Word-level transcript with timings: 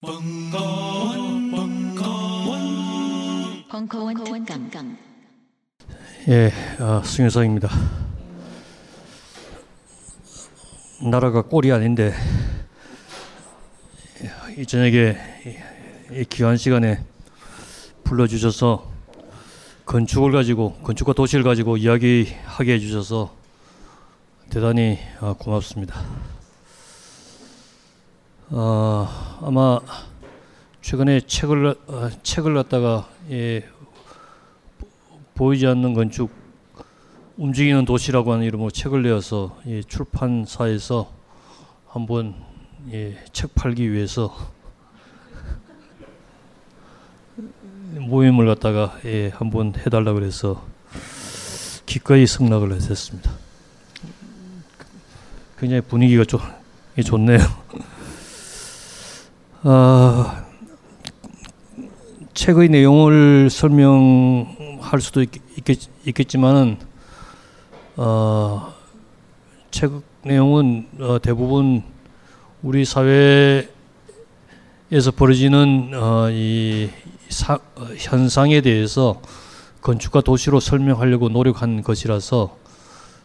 벙커원, 0.00 1.50
벙커원, 1.50 3.64
벙커원 3.68 4.44
특강. 4.44 4.96
예, 6.28 6.52
아, 6.78 7.02
승효상입니다. 7.04 7.68
나라가 11.10 11.42
꼴이 11.42 11.72
아닌데 11.72 12.14
이 14.56 14.64
저녁에 14.64 15.16
이, 16.12 16.20
이 16.20 16.24
귀한 16.26 16.56
시간에 16.56 17.00
불러주셔서 18.04 18.88
건축을 19.84 20.30
가지고 20.30 20.74
건축과 20.84 21.12
도시를 21.12 21.42
가지고 21.42 21.76
이야기하게 21.76 22.74
해주셔서 22.74 23.34
대단히 24.48 25.00
아, 25.20 25.34
고맙습니다. 25.36 26.00
어, 28.50 29.06
아마 29.42 29.78
최근에 30.80 31.20
책을 31.20 31.76
어, 31.86 32.08
책을 32.22 32.54
갖다가 32.54 33.06
예, 33.30 33.68
보이지 35.34 35.66
않는 35.66 35.92
건축 35.92 36.30
움직이는 37.36 37.84
도시라고 37.84 38.32
하는 38.32 38.46
이름으로 38.46 38.70
책을 38.70 39.02
내어서 39.02 39.58
예, 39.66 39.82
출판사에서 39.82 41.12
한번 41.88 42.36
예, 42.90 43.22
책 43.34 43.54
팔기 43.54 43.92
위해서 43.92 44.34
모임을 48.00 48.46
갖다가 48.46 48.98
예, 49.04 49.28
한번 49.28 49.74
해달라 49.76 50.14
그래서 50.14 50.66
기꺼이 51.84 52.26
승낙을 52.26 52.72
했습니다. 52.72 53.30
굉장히 55.58 55.82
분위기가 55.82 56.24
좀 56.24 56.40
예, 56.96 57.02
좋네요. 57.02 57.40
아, 59.64 60.44
책의 62.32 62.68
내용을 62.68 63.50
설명할 63.50 65.00
수도 65.00 65.20
있, 65.20 65.30
겠, 65.64 66.28
지만은 66.28 66.78
어, 67.96 68.72
책 69.72 69.90
내용은 70.22 70.86
어, 71.00 71.18
대부분 71.20 71.82
우리 72.62 72.84
사회에서 72.84 73.66
벌어지는 75.16 75.90
어, 75.92 76.30
이 76.30 76.90
사, 77.28 77.54
어, 77.54 77.86
현상에 77.96 78.60
대해서 78.60 79.20
건축과 79.80 80.20
도시로 80.20 80.60
설명하려고 80.60 81.30
노력한 81.30 81.82
것이라서 81.82 82.56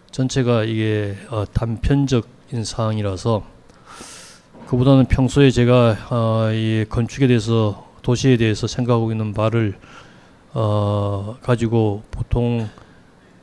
전체가 0.10 0.64
이게 0.64 1.16
어, 1.30 1.46
단편적인 1.54 2.64
사항이라서 2.64 3.53
그보다는 4.74 5.06
평소에 5.06 5.52
제가 5.52 5.96
어, 6.10 6.52
이 6.52 6.84
건축에 6.90 7.28
대해서 7.28 7.92
도시에 8.02 8.38
대해서 8.38 8.66
생각하고 8.66 9.12
있는 9.12 9.32
바를 9.32 9.78
어, 10.52 11.38
가지고 11.44 12.02
보통 12.10 12.68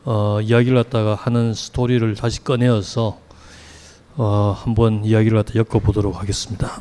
어, 0.05 0.41
이야기를 0.41 0.83
갖다가 0.83 1.15
하는 1.15 1.55
스토리를 1.55 2.17
다시 2.17 2.43
꺼내어서 2.43 3.21
어, 4.17 4.57
한번 4.59 5.05
이야기를 5.05 5.41
갖다 5.41 5.57
엮어보도록 5.57 6.21
하겠습니다. 6.21 6.81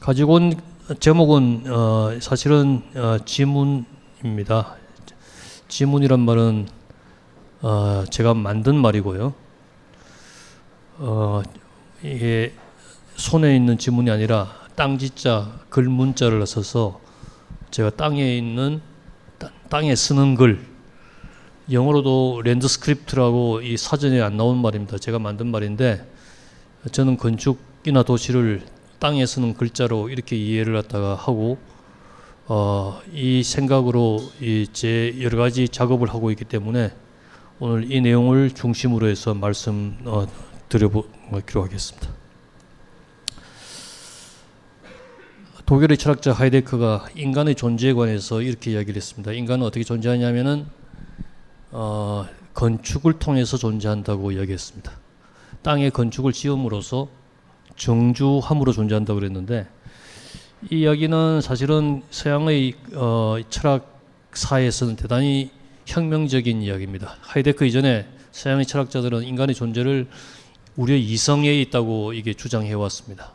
가지고 0.00 0.32
온 0.32 0.60
제목은 0.98 1.72
어, 1.72 2.18
사실은 2.20 2.82
어, 2.96 3.18
지문입니다. 3.24 4.74
지문이란 5.68 6.18
말은 6.18 6.66
어, 7.62 8.04
제가 8.10 8.34
만든 8.34 8.74
말이고요. 8.74 9.32
어, 10.98 11.42
이게 12.02 12.52
손에 13.20 13.54
있는 13.54 13.76
지문이 13.76 14.10
아니라 14.10 14.50
땅지자 14.76 15.66
글문자를 15.68 16.46
써서 16.46 17.00
제가 17.70 17.90
땅에 17.90 18.34
있는 18.38 18.80
땅에 19.68 19.94
쓰는 19.94 20.36
글 20.36 20.66
영어로도 21.70 22.40
랜드스크립트라고 22.42 23.60
이 23.60 23.76
사전에 23.76 24.22
안 24.22 24.38
나온 24.38 24.56
말입니다. 24.56 24.96
제가 24.96 25.18
만든 25.18 25.48
말인데 25.48 26.10
저는 26.92 27.18
건축이나 27.18 28.04
도시를 28.04 28.62
땅에 28.98 29.26
쓰는 29.26 29.52
글자로 29.52 30.08
이렇게 30.08 30.36
이해를 30.36 30.72
갖다가 30.72 31.14
하고 31.14 31.58
어, 32.46 33.02
이 33.12 33.42
생각으로 33.42 34.18
이 34.40 34.66
제 34.72 35.14
여러 35.20 35.36
가지 35.36 35.68
작업을 35.68 36.08
하고 36.08 36.30
있기 36.30 36.46
때문에 36.46 36.90
오늘 37.58 37.92
이 37.92 38.00
내용을 38.00 38.52
중심으로 38.52 39.08
해서 39.08 39.34
말씀 39.34 39.98
어, 40.06 40.26
드려보기로 40.70 41.62
하겠습니다. 41.64 42.19
독일의 45.70 45.98
철학자 45.98 46.32
하이데크가 46.32 47.10
인간의 47.14 47.54
존재에 47.54 47.92
관해서 47.92 48.42
이렇게 48.42 48.72
이야기를 48.72 48.96
했습니다. 48.96 49.30
인간은 49.30 49.64
어떻게 49.64 49.84
존재하냐면은 49.84 50.66
어, 51.70 52.26
건축을 52.54 53.20
통해서 53.20 53.56
존재한다고 53.56 54.32
이야기했습니다. 54.32 54.90
땅에 55.62 55.90
건축을 55.90 56.32
지음으로써 56.32 57.06
정주함으로 57.76 58.72
존재한다고 58.72 59.20
그랬는데 59.20 59.68
이 60.72 60.80
이야기는 60.80 61.40
사실은 61.40 62.02
서양의 62.10 62.74
어, 62.94 63.36
철학사에서는 63.48 64.96
대단히 64.96 65.52
혁명적인 65.86 66.62
이야기입니다. 66.62 67.16
하이데크 67.20 67.64
이전에 67.64 68.08
서양의 68.32 68.66
철학자들은 68.66 69.22
인간의 69.22 69.54
존재를 69.54 70.08
우리의 70.74 71.00
이성에 71.00 71.60
있다고 71.60 72.12
이게 72.12 72.34
주장해 72.34 72.72
왔습니다. 72.72 73.34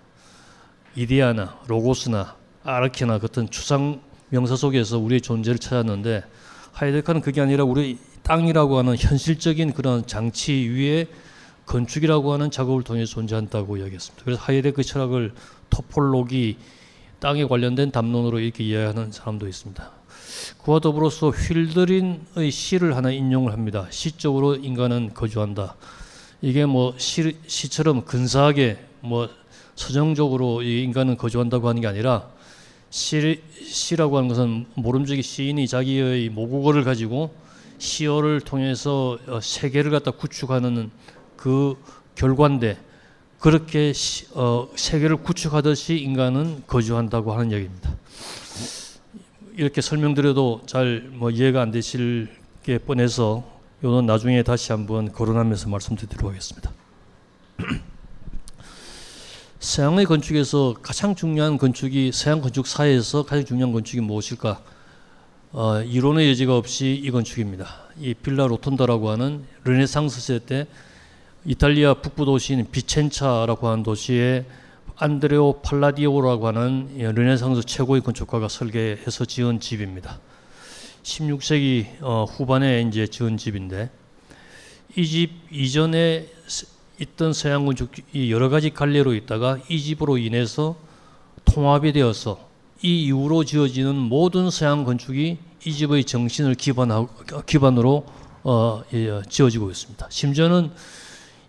이데아나 0.96 1.60
로고스나 1.68 2.36
아르키나 2.64 3.20
같은 3.20 3.50
추상 3.50 4.02
명사 4.30 4.56
속에서 4.56 4.98
우리의 4.98 5.22
존재를 5.22 5.60
찾았는데 5.60 6.24
하이데크는 6.72 7.22
그게 7.22 7.42
아니라 7.42 7.64
우리 7.64 7.98
땅이라고 8.24 8.78
하는 8.78 8.98
현실적인 8.98 9.74
그런 9.74 10.08
장치 10.08 10.54
위에 10.54 11.08
건축이라고 11.66 12.34
하는 12.34 12.52
작업을 12.52 12.84
통해 12.84 13.06
존재한다고 13.06 13.78
이야기했습니다. 13.78 14.24
그래서 14.24 14.42
하이데크 14.42 14.84
철학을 14.84 15.34
토폴로기 15.70 16.58
땅에 17.20 17.46
관련된 17.46 17.92
담론으로 17.92 18.40
이렇게 18.40 18.64
이해하는 18.64 19.12
사람도 19.12 19.48
있습니다. 19.48 19.92
그와 20.64 20.80
더불어서 20.80 21.30
휠드린의 21.30 22.52
시를 22.52 22.96
하나 22.96 23.12
인용을 23.12 23.52
합니다. 23.54 23.88
시적으로 23.90 24.56
인간은 24.56 25.14
거주한다. 25.14 25.76
이게 26.42 26.66
뭐 26.66 26.94
시, 26.98 27.38
시처럼 27.48 28.06
근사하게 28.06 28.78
뭐 29.02 29.30
서정적으로 29.76 30.62
인간은 30.62 31.18
거주한다고 31.18 31.68
하는 31.70 31.82
게 31.82 31.88
아니라 31.88 32.28
시, 32.90 33.42
시라고 33.62 34.18
하는 34.18 34.30
것은 34.30 34.66
모름지기 34.76 35.22
시인이 35.22 35.68
자기의 35.68 36.30
모국어를 36.30 36.84
가지고 36.84 37.36
시어를 37.78 38.42
통해서 38.42 39.18
어, 39.28 39.40
세계를 39.42 39.92
갖다 39.92 40.12
구축하는 40.12 40.92
그 41.36 41.76
결과인데 42.16 42.78
그렇게 43.40 43.92
시, 43.94 44.28
어, 44.34 44.70
세계를 44.76 45.18
구축하듯이 45.18 45.98
인간은 45.98 46.64
거주한다고 46.68 47.34
하는 47.34 47.52
얘기입니다. 47.52 47.94
이렇게 49.58 49.82
설명드려도 49.82 50.64
잘 50.66 51.10
뭐 51.14 51.30
이해가 51.30 51.62
안 51.62 51.72
되실 51.72 52.30
게 52.64 52.78
뻔해서 52.78 53.44
이는 53.84 54.06
나중에 54.06 54.42
다시 54.44 54.72
한번 54.72 55.12
거론하면서 55.12 55.70
말씀드리도록 55.70 56.32
하겠습니다. 56.32 56.72
서양의 59.66 60.06
건축에서 60.06 60.76
가장 60.80 61.16
중요한 61.16 61.58
건축이 61.58 62.12
서양 62.14 62.40
건축사에서 62.40 63.24
가장 63.24 63.44
중요한 63.44 63.74
건축이 63.74 64.00
무엇일까? 64.00 64.62
어, 65.54 65.82
이론의 65.82 66.30
여지가 66.30 66.56
없이 66.56 67.02
이 67.04 67.10
건축입니다. 67.10 67.68
이 68.00 68.14
빌라 68.14 68.46
로톤다라고 68.46 69.10
하는 69.10 69.44
르네상스 69.64 70.22
시대 70.22 70.46
때 70.46 70.68
이탈리아 71.46 71.96
북부 71.96 72.26
도시인 72.26 72.70
비첸차라고 72.70 73.68
하는 73.68 73.82
도시에 73.82 74.46
안드레아 74.98 75.62
팔라디오라고 75.64 76.46
하는 76.46 76.96
르네상스 77.00 77.64
최고의 77.64 78.04
건축가가 78.04 78.48
설계해서 78.48 79.26
지은 79.26 79.60
집입니다. 79.60 80.20
16세기 81.02 81.88
어, 82.02 82.26
후반에 82.26 82.82
이제 82.88 83.08
지은 83.08 83.38
집인데 83.38 83.90
이 84.96 85.08
집 85.08 85.32
이전에 85.52 86.28
있던 87.00 87.34
서양 87.34 87.66
건축이 87.66 88.32
여러 88.32 88.50
가지 88.50 88.70
갈래로 88.70 89.14
있다가 89.14 89.60
이 89.70 89.80
집으로 89.80 90.18
인해서 90.18 90.76
통합이 91.44 91.94
되어서 91.94 92.40
이 92.82 93.06
이후로 93.06 93.44
지어지는 93.44 93.96
모든 93.96 94.50
서양 94.50 94.84
건축이 94.84 95.38
이 95.66 95.72
집의 95.72 96.04
정신을 96.04 96.56
기반하고, 96.56 97.42
기반으로 97.46 98.06
어, 98.44 98.84
예, 98.94 99.22
지어지고 99.28 99.72
있습니다. 99.72 100.08
심지어는 100.10 100.72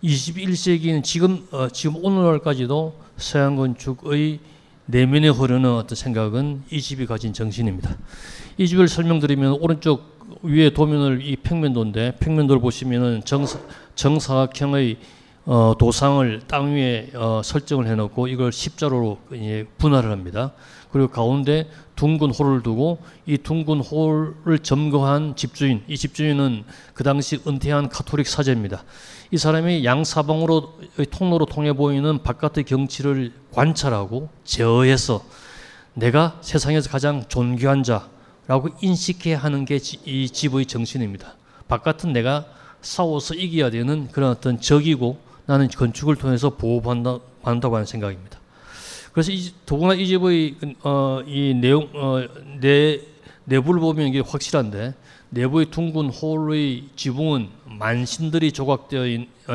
21세기는 0.03 1.05
지금 1.05 1.47
어, 1.51 1.69
지금 1.69 2.03
오늘날까지도 2.03 2.99
서양 3.19 3.57
건축의 3.57 4.41
내면에 4.87 5.29
흐르는 5.29 5.75
어떤 5.75 5.97
생각은 5.97 6.63
이 6.71 6.81
집이 6.81 7.07
가진 7.07 7.33
정신입니다. 7.33 7.97
이 8.57 8.67
집을 8.67 8.89
설명드리면 8.89 9.59
오른쪽 9.61 10.17
위에 10.43 10.71
도면을 10.71 11.27
이 11.27 11.37
평면도인데 11.37 12.17
평면도를 12.21 12.61
보시면은 12.61 13.23
정, 13.25 13.45
정사각형의 13.95 14.97
어, 15.47 15.75
도상을 15.79 16.43
땅 16.49 16.75
위에 16.75 17.11
어, 17.15 17.41
설정을 17.45 17.87
해놓고 17.87 18.27
이걸 18.27 18.51
십자로로 18.51 19.19
예, 19.35 19.65
분할을 19.79 20.11
합니다. 20.11 20.53
그리고 20.91 21.09
가운데 21.09 21.69
둥근 21.95 22.31
홀을 22.31 22.65
두고 22.65 22.99
이 23.27 23.39
둥근 23.39 23.79
홀을 23.81 24.59
점거한 24.63 25.37
집주인, 25.37 25.85
이 25.87 25.97
집주인은 25.97 26.65
그 26.95 27.05
당시 27.05 27.41
은퇴한 27.47 27.91
카톨릭 27.91 28.27
사제입니다. 28.27 28.83
이 29.31 29.39
사람이 29.39 29.85
양사방으로 29.85 30.81
통로로 31.13 31.47
통해 31.47 31.73
보이는 31.73 32.23
바깥의 32.23 32.65
경치를 32.65 33.33
관찰하고 33.53 34.29
제어해서 34.45 35.23
내가 35.95 36.39
세상에서 36.41 36.91
가장 36.91 37.25
존귀한 37.29 37.85
자라고 37.85 38.69
인식해야 38.81 39.39
하는 39.39 39.65
게 39.65 39.79
이 40.05 40.29
집의 40.29 40.67
정신입니다. 40.67 41.35
바깥은 41.69 42.13
내가 42.13 42.47
싸워서 42.81 43.35
이겨야 43.35 43.71
되는 43.71 44.09
그런 44.11 44.31
어떤 44.31 44.61
적이고 44.61 45.26
나는 45.47 45.69
건축을 45.69 46.17
통해서 46.17 46.51
보호받는다고 46.51 47.75
하는 47.75 47.87
생각입니다. 47.87 48.39
그래서 49.13 49.33
이, 49.33 49.51
더구나 49.65 49.95
이 49.95 50.07
집의 50.07 50.57
어, 50.83 51.21
이 51.27 51.55
내용 51.55 51.89
어, 51.95 52.23
내 52.61 53.01
내부를 53.45 53.81
보면 53.81 54.09
이게 54.09 54.21
확실한데 54.21 54.95
내부의 55.31 55.71
둥근 55.71 56.11
홀의 56.11 56.85
지붕은 56.97 57.49
만신들이 57.65 58.53
조각되어 58.53 59.05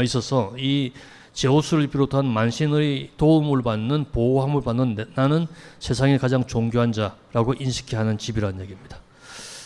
있어서 0.04 0.54
이 0.58 0.92
제우스를 1.34 1.88
비롯한 1.88 2.26
만신의 2.26 3.12
도움을 3.18 3.62
받는 3.62 4.06
보호함을 4.12 4.62
받는 4.62 4.98
나는 5.16 5.48
세상에 5.80 6.18
가장 6.18 6.46
존귀한 6.46 6.92
자라고 6.92 7.54
인식해야 7.54 8.04
는 8.04 8.18
집이라는 8.18 8.62
얘기입니다. 8.62 9.00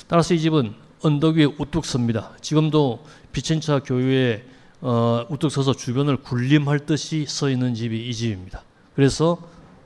따라서 0.08 0.34
이 0.34 0.40
집은 0.40 0.74
언덕 1.02 1.38
위에 1.38 1.46
우뚝 1.46 1.86
섭니다. 1.86 2.32
지금도 2.42 3.04
비첸차 3.32 3.80
교외에 3.80 4.44
어, 4.82 5.26
우뚝 5.30 5.52
서서 5.52 5.74
주변을 5.74 6.18
군림할 6.18 6.86
듯이 6.86 7.26
서 7.28 7.50
있는 7.50 7.74
집이 7.74 8.08
이 8.08 8.14
집입니다. 8.14 8.64
그래서 8.96 9.38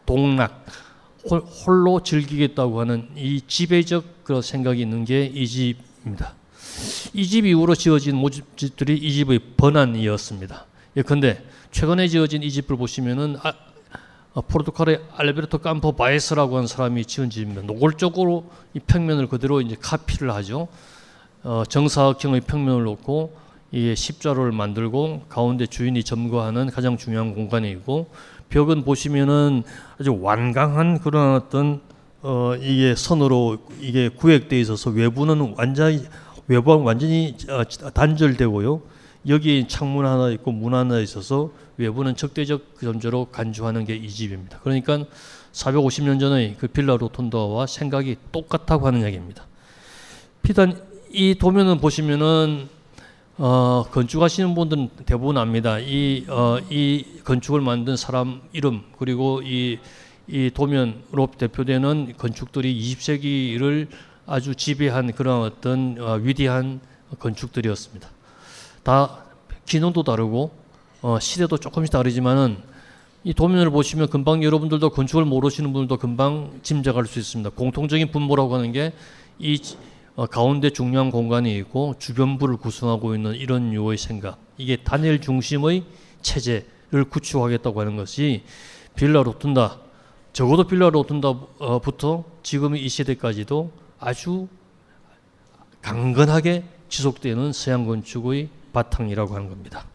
독락 0.05 0.65
홀로 1.29 2.01
즐기겠다고 2.01 2.79
하는 2.79 3.09
이 3.15 3.41
지배적 3.45 4.23
그런 4.23 4.41
생각이 4.41 4.81
있는 4.81 5.05
게 5.05 5.31
이 5.33 5.47
집입니다. 5.47 6.33
이 7.13 7.25
집 7.27 7.45
이후로 7.45 7.75
지어진 7.75 8.15
모든 8.15 8.49
집들이 8.49 8.95
이 8.97 9.13
집의 9.13 9.39
번안이었습니다. 9.57 10.65
예컨대 10.97 11.43
최근에 11.71 12.07
지어진 12.07 12.41
이 12.43 12.49
집을 12.51 12.77
보시면은 12.77 13.37
아, 13.43 13.53
어, 14.33 14.41
포르투갈의 14.41 15.01
알베르토 15.15 15.57
캄포 15.59 15.93
바에스라고 15.93 16.55
하는 16.55 16.67
사람이 16.67 17.05
지은 17.05 17.29
집입니다. 17.29 17.61
노골적으로 17.63 18.49
이 18.73 18.79
평면을 18.79 19.27
그대로 19.27 19.59
이제 19.61 19.75
카피를 19.79 20.33
하죠. 20.35 20.67
어, 21.43 21.63
정사각형의 21.67 22.41
평면을 22.41 22.83
놓고 22.83 23.35
이 23.71 23.95
십자로를 23.95 24.51
만들고 24.51 25.23
가운데 25.29 25.65
주인이 25.67 26.03
점거하는 26.03 26.71
가장 26.71 26.97
중요한 26.97 27.35
공간이고 27.35 28.07
벽은 28.49 28.83
보시면은 28.83 29.63
아주 29.99 30.17
완강한 30.19 30.99
그런 30.99 31.35
어떤 31.35 31.81
어 32.21 32.53
이게 32.55 32.95
선으로 32.95 33.59
이게 33.79 34.09
구획되어 34.09 34.59
있어서 34.59 34.89
외부는 34.89 35.53
완전히 35.57 36.03
외부는 36.47 36.83
완전히 36.83 37.35
어, 37.49 37.63
단절되고요. 37.91 38.81
여기 39.27 39.67
창문 39.67 40.05
하나 40.05 40.29
있고 40.31 40.51
문 40.51 40.73
하나 40.73 40.99
있어서 40.99 41.51
외부는 41.77 42.15
적대적 42.15 42.79
점저로 42.81 43.25
간주하는 43.25 43.85
게 43.85 43.95
이 43.95 44.09
집입니다. 44.09 44.59
그러니까 44.63 45.05
450년 45.51 46.19
전의 46.19 46.55
그 46.59 46.67
빌라 46.67 46.97
로톤더와 46.97 47.67
생각이 47.67 48.17
똑같다고 48.31 48.87
하는 48.87 49.03
얘기입니다. 49.03 49.45
비단 50.41 50.81
이 51.11 51.35
도면은 51.35 51.79
보시면은 51.79 52.67
어, 53.41 53.85
건축하시는 53.89 54.53
분들은 54.53 54.89
대부분 55.05 55.37
압니다. 55.37 55.79
이, 55.79 56.25
어, 56.27 56.57
이 56.69 57.05
건축을 57.23 57.61
만든 57.61 57.95
사람 57.95 58.41
이름 58.51 58.83
그리고 58.97 59.41
이, 59.41 59.79
이 60.27 60.51
도면으로 60.53 61.29
대표되는 61.37 62.15
건축들이 62.17 62.77
20세기를 62.77 63.87
아주 64.25 64.55
지배한 64.55 65.13
그런 65.13 65.43
어떤 65.43 65.95
어, 66.01 66.15
위대한 66.15 66.81
건축들이었습니다. 67.17 68.09
다 68.83 69.23
기능도 69.65 70.03
다르고 70.03 70.51
어, 71.01 71.17
시대도 71.21 71.59
조금씩 71.59 71.93
다르지만은 71.93 72.57
이 73.23 73.33
도면을 73.33 73.69
보시면 73.69 74.09
금방 74.09 74.43
여러분들도 74.43 74.89
건축을 74.89 75.23
모르시는 75.23 75.71
분들도 75.71 75.95
금방 75.95 76.59
짐작할 76.61 77.05
수 77.05 77.19
있습니다. 77.19 77.51
공통적인 77.51 78.11
분모라고 78.11 78.55
하는 78.55 78.73
게이 78.73 79.61
어, 80.19 80.25
가운데 80.25 80.69
중요한 80.69 81.11
공간이 81.11 81.57
있고 81.59 81.95
주변부를 81.97 82.57
구성하고 82.57 83.15
있는 83.15 83.35
이런 83.35 83.71
유의 83.71 83.97
생각 83.97 84.37
이게 84.57 84.75
단일 84.75 85.21
중심의 85.21 85.85
체제를 86.21 87.05
구축하겠다고 87.09 87.79
하는 87.79 87.95
것이 87.95 88.43
빌라 88.97 89.23
로툰다 89.23 89.79
적어도 90.33 90.67
빌라 90.67 90.89
로툰다부터 90.89 92.25
지금 92.43 92.75
이 92.75 92.89
시대까지도 92.89 93.71
아주 93.97 94.49
강건하게 95.81 96.65
지속되는 96.89 97.53
서양 97.53 97.85
건축의 97.85 98.49
바탕이라고 98.73 99.35
하는 99.35 99.47
겁니다. 99.47 99.85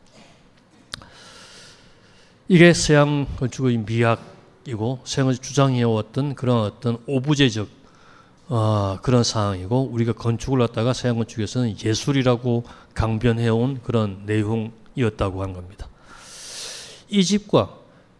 이게 2.49 2.73
서양 2.73 3.27
건축의 3.37 3.77
미학이고 3.77 5.01
서양을 5.05 5.37
주장해왔던 5.37 6.35
그런 6.35 6.61
어떤 6.65 6.97
오부제적 7.07 7.84
어, 8.49 8.99
그런 9.03 9.25
상황이고 9.25 9.89
우리가 9.91 10.13
건축을 10.13 10.59
갖다가 10.59 10.93
서양 10.93 11.17
건축에서는 11.17 11.77
예술이라고 11.83 12.65
강변해온 12.95 13.81
그런 13.83 14.23
내용이었다고 14.27 15.43
한 15.43 15.53
겁니다. 15.53 15.89
이 17.09 17.25
집과 17.25 17.79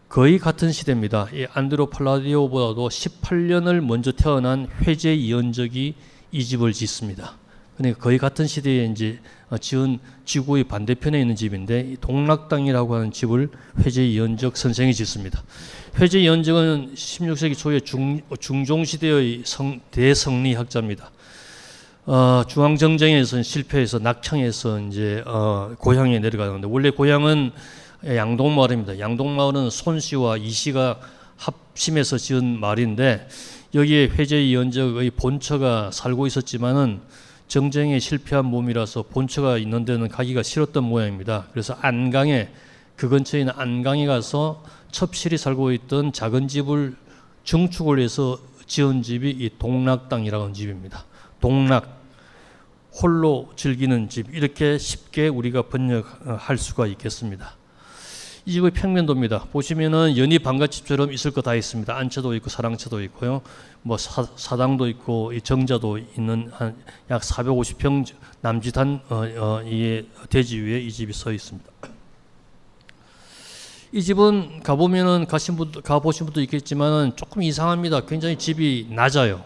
거의 0.09 0.39
같은 0.39 0.73
시대입니다. 0.73 1.29
이 1.35 1.47
안드로 1.53 1.87
팔라디오보다도 1.87 2.89
18년을 2.89 3.81
먼저 3.81 4.13
태어난 4.13 4.69
회제 4.83 5.15
이연적이 5.15 5.95
이 6.31 6.45
집을 6.45 6.73
짓습니다. 6.73 7.37
그러니까 7.77 8.01
거의 8.01 8.19
같은 8.19 8.47
시대에 8.47 8.85
이제 8.85 9.19
지은 9.61 9.99
지구의 10.25 10.65
반대편에 10.65 11.21
있는 11.21 11.35
집인데 11.35 11.97
동락당이라고 12.01 12.95
하는 12.95 13.11
집을 13.11 13.51
회제 13.81 14.07
이연적 14.07 14.57
선생이 14.57 14.95
짓습니다. 14.95 15.43
회제 15.97 16.25
연정은 16.27 16.93
16세기 16.97 17.57
초에 17.57 17.79
중, 17.79 18.21
중종시대의 18.41 19.43
성, 19.45 19.79
대성리학자입니다. 19.93 21.09
어, 22.07 22.43
중앙정쟁에서 22.49 23.41
실패해서 23.45 24.01
낙창해서 24.01 24.81
이제 24.81 25.23
어, 25.25 25.73
고향에 25.79 26.19
내려가는데 26.19 26.67
원래 26.69 26.91
고향은 26.91 27.53
양동마을입니다. 28.05 28.99
양동마을은 28.99 29.71
손씨와 29.71 30.39
이씨가 30.39 30.99
합심해서 31.37 32.19
지은 32.19 32.59
마을인데 32.59 33.29
여기에 33.73 34.09
회제 34.19 34.53
연적의 34.53 35.13
본처가 35.13 35.93
살고 35.93 36.27
있었지만은 36.27 37.03
정쟁에 37.47 38.01
실패한 38.01 38.45
몸이라서 38.47 39.05
본처가 39.11 39.59
있는 39.59 39.85
데는 39.85 40.09
가기가 40.09 40.43
싫었던 40.43 40.83
모양입니다. 40.83 41.47
그래서 41.53 41.77
안강에 41.81 42.49
그 42.97 43.09
근처에 43.09 43.41
있는 43.41 43.53
안강에 43.57 44.07
가서 44.07 44.65
첩실이 44.99 45.39
살고 45.39 45.73
있던 45.73 46.13
작은 46.13 46.47
집을 46.47 46.95
증축을 47.43 47.99
해서 47.99 48.39
지은 48.67 49.03
집이 49.03 49.29
이 49.29 49.51
동락당이라는 49.59 50.55
집입니다. 50.55 51.05
동락 51.41 52.01
홀로 53.03 53.51
즐기는 53.57 54.09
집 54.09 54.33
이렇게 54.33 54.79
쉽게 54.79 55.27
우리가 55.27 55.63
번역할 55.63 56.57
수가 56.57 56.87
있겠습니다. 56.87 57.57
이 58.47 58.53
집의 58.53 58.71
평면도입니다. 58.71 59.47
보시면은 59.51 60.17
연희 60.17 60.39
방가집처럼 60.39 61.13
있을 61.13 61.33
거 61.33 61.43
다 61.43 61.57
있습니다. 61.57 61.93
안채도 61.93 62.37
있고 62.37 62.49
사랑채도 62.49 63.03
있고요. 63.03 63.43
뭐 63.83 63.97
사, 63.99 64.23
당도 64.57 64.87
있고 64.91 65.33
이 65.33 65.41
정자도 65.41 65.99
있는 65.99 66.51
한 66.53 66.77
약 67.11 67.21
450평 67.23 68.07
남짓한 68.43 69.01
어, 69.09 69.17
어, 69.39 69.63
이 69.65 70.07
대지 70.31 70.61
위에 70.61 70.79
이 70.81 70.93
집이 70.93 71.13
서 71.13 71.33
있습니다. 71.33 71.69
이 73.95 74.03
집은 74.03 74.59
가보면은 74.65 75.25
가신 75.29 75.55
분 75.55 75.71
가보신 75.71 76.27
분도 76.27 76.41
있겠지만은 76.41 77.13
조금 77.15 77.43
이상합니다. 77.43 78.01
굉장히 78.07 78.37
집이 78.37 78.89
낮아요. 78.91 79.45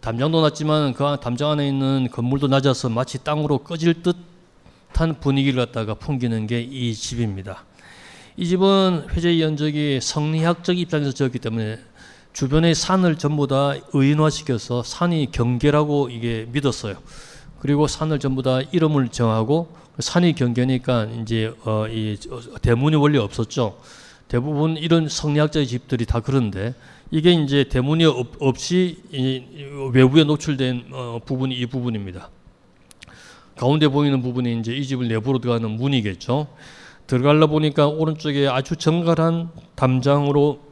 담장도 0.00 0.42
낮지만 0.42 0.94
그 0.94 1.16
담장 1.20 1.50
안에 1.50 1.66
있는 1.66 2.06
건물도 2.12 2.46
낮아서 2.46 2.88
마치 2.88 3.18
땅으로 3.24 3.58
꺼질 3.58 4.00
듯한 4.04 5.18
분위기를 5.18 5.66
갖다가 5.66 5.94
풍기는 5.94 6.46
게 6.46 6.62
이 6.62 6.94
집입니다. 6.94 7.64
이 8.36 8.46
집은 8.46 9.08
회제 9.10 9.40
연적이 9.40 9.98
성리학적 10.00 10.78
입장에서 10.78 11.10
지었기 11.10 11.40
때문에 11.40 11.80
주변의 12.32 12.76
산을 12.76 13.18
전부 13.18 13.48
다 13.48 13.74
의인화시켜서 13.92 14.84
산이 14.84 15.32
경계라고 15.32 16.10
이게 16.10 16.46
믿었어요. 16.52 16.94
그리고 17.60 17.86
산을 17.86 18.18
전부 18.18 18.42
다 18.42 18.60
이름을 18.72 19.08
정하고 19.08 19.68
산이 19.98 20.34
경계니까 20.34 21.04
이제 21.20 21.52
어, 21.64 21.86
이 21.88 22.18
대문이 22.62 22.96
원래 22.96 23.18
없었죠. 23.18 23.78
대부분 24.28 24.76
이런 24.76 25.08
성리학자의 25.08 25.66
집들이 25.66 26.06
다 26.06 26.20
그런데 26.20 26.74
이게 27.10 27.32
이제 27.32 27.64
대문이 27.64 28.04
없, 28.04 28.28
없이 28.40 29.02
이 29.12 29.44
외부에 29.92 30.24
노출된 30.24 30.86
어, 30.92 31.20
부분이 31.24 31.54
이 31.54 31.66
부분입니다. 31.66 32.30
가운데 33.56 33.88
보이는 33.88 34.22
부분이 34.22 34.58
이제 34.60 34.74
이 34.74 34.86
집을 34.86 35.08
내부로 35.08 35.38
들어가는 35.38 35.68
문이겠죠. 35.70 36.46
들어가려 37.06 37.48
보니까 37.48 37.88
오른쪽에 37.88 38.48
아주 38.48 38.76
정갈한 38.76 39.50
담장으로 39.74 40.69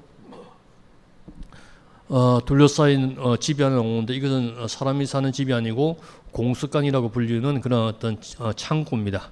어, 2.10 2.38
둘러싸인 2.44 3.16
어, 3.18 3.36
집이 3.36 3.62
하나 3.62 3.80
오는데 3.80 4.14
이것은 4.14 4.66
사람이 4.66 5.04
사는 5.04 5.30
집이 5.30 5.52
아니고 5.52 5.98
공습관이라고 6.32 7.10
불리는 7.10 7.60
그런 7.60 7.86
어떤 7.86 8.16
어, 8.38 8.52
창고입니다. 8.54 9.30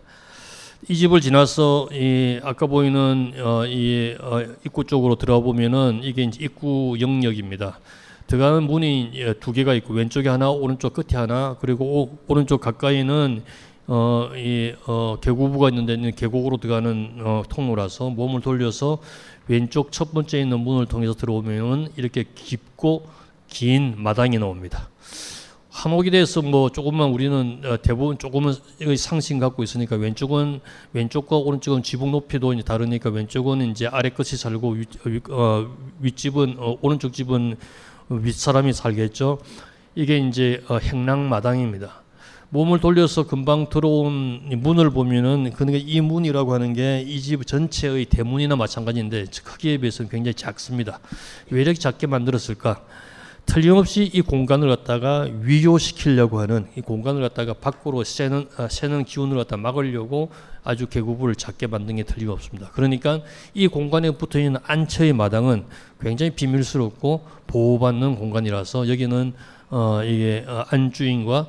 이 0.88 0.94
집을 0.94 1.22
지나서 1.22 1.88
이 1.92 2.38
아까 2.42 2.66
보이는 2.66 3.32
어, 3.38 3.64
이 3.66 4.14
어, 4.20 4.42
입구 4.64 4.84
쪽으로 4.84 5.14
들어가 5.16 5.40
보면은 5.40 6.00
이게 6.02 6.30
입구 6.38 6.96
영역입니다. 7.00 7.80
들어가는 8.26 8.64
문이 8.64 9.12
예, 9.14 9.32
두 9.34 9.52
개가 9.52 9.72
있고 9.74 9.94
왼쪽에 9.94 10.28
하나, 10.28 10.50
오른쪽 10.50 10.92
끝에 10.92 11.18
하나, 11.18 11.56
그리고 11.60 11.84
오, 11.84 12.18
오른쪽 12.26 12.60
가까이는 12.60 13.42
어, 13.86 14.30
이 14.34 14.74
어, 14.86 15.16
계곡부가 15.20 15.68
있는데 15.70 16.10
계곡으로 16.10 16.56
들어가는 16.56 17.18
어, 17.20 17.42
통로라서 17.48 18.10
몸을 18.10 18.40
돌려서 18.40 18.98
왼쪽 19.48 19.92
첫 19.92 20.12
번째 20.12 20.40
있는 20.40 20.60
문을 20.60 20.86
통해서 20.86 21.14
들어오면 21.14 21.92
이렇게 21.96 22.24
깊고 22.34 23.06
긴 23.48 23.94
마당이 23.96 24.38
나옵니다. 24.38 24.88
한옥에 25.70 26.08
대해서 26.08 26.40
뭐 26.40 26.70
조금만 26.70 27.10
우리는 27.10 27.60
어, 27.64 27.76
대부분 27.82 28.16
조금은 28.16 28.54
상식 28.96 29.38
갖고 29.38 29.62
있으니까 29.62 29.96
왼쪽은 29.96 30.60
왼쪽과 30.94 31.36
오른쪽은 31.36 31.82
지붕 31.82 32.12
높이도 32.12 32.54
이제 32.54 32.62
다르니까 32.62 33.10
왼쪽은 33.10 33.70
이제 33.70 33.86
아래 33.86 34.08
끝이 34.08 34.38
살고 34.38 34.70
위, 34.70 35.20
어, 35.28 35.76
윗집은 36.00 36.56
어, 36.58 36.78
오른쪽 36.80 37.12
집은 37.12 37.56
윗사람이 38.08 38.72
살겠죠. 38.72 39.38
이게 39.94 40.16
이제 40.16 40.64
어, 40.68 40.78
행랑 40.78 41.28
마당입니다. 41.28 42.05
몸을 42.56 42.80
돌려서 42.80 43.26
금방 43.26 43.68
들어온 43.68 44.40
문을 44.48 44.88
보면은 44.88 45.52
그러니까 45.52 45.78
이 45.86 46.00
문이라고 46.00 46.54
하는 46.54 46.72
게 46.72 47.04
이 47.06 47.20
집 47.20 47.46
전체의 47.46 48.06
대문이나 48.06 48.56
마찬가지인데 48.56 49.26
크기에 49.44 49.76
비해서는 49.76 50.08
굉장히 50.10 50.32
작습니다. 50.32 50.98
왜 51.50 51.60
이렇게 51.60 51.78
작게 51.78 52.06
만들었을까? 52.06 52.80
틀림없이 53.44 54.10
이 54.12 54.22
공간을 54.22 54.68
갖다가 54.68 55.28
위조시키려고 55.42 56.40
하는 56.40 56.66
이 56.76 56.80
공간을 56.80 57.20
갖다가 57.20 57.52
밖으로 57.52 58.02
새는 58.04 58.46
아, 58.56 58.68
새는 58.68 59.04
기운을 59.04 59.36
갖다 59.36 59.58
막으려고 59.58 60.30
아주 60.64 60.86
계구부를 60.86 61.34
작게 61.34 61.66
만든 61.66 61.96
게 61.96 62.04
틀림없습니다. 62.04 62.70
그러니까 62.72 63.20
이 63.52 63.68
공간에 63.68 64.10
붙어 64.12 64.38
있는 64.38 64.58
안처의 64.64 65.12
마당은 65.12 65.64
굉장히 66.00 66.30
비밀스럽고 66.30 67.22
보호받는 67.48 68.16
공간이라서 68.16 68.88
여기는 68.88 69.34
어 69.68 70.02
이게 70.04 70.44
어, 70.48 70.64
안주인과 70.70 71.48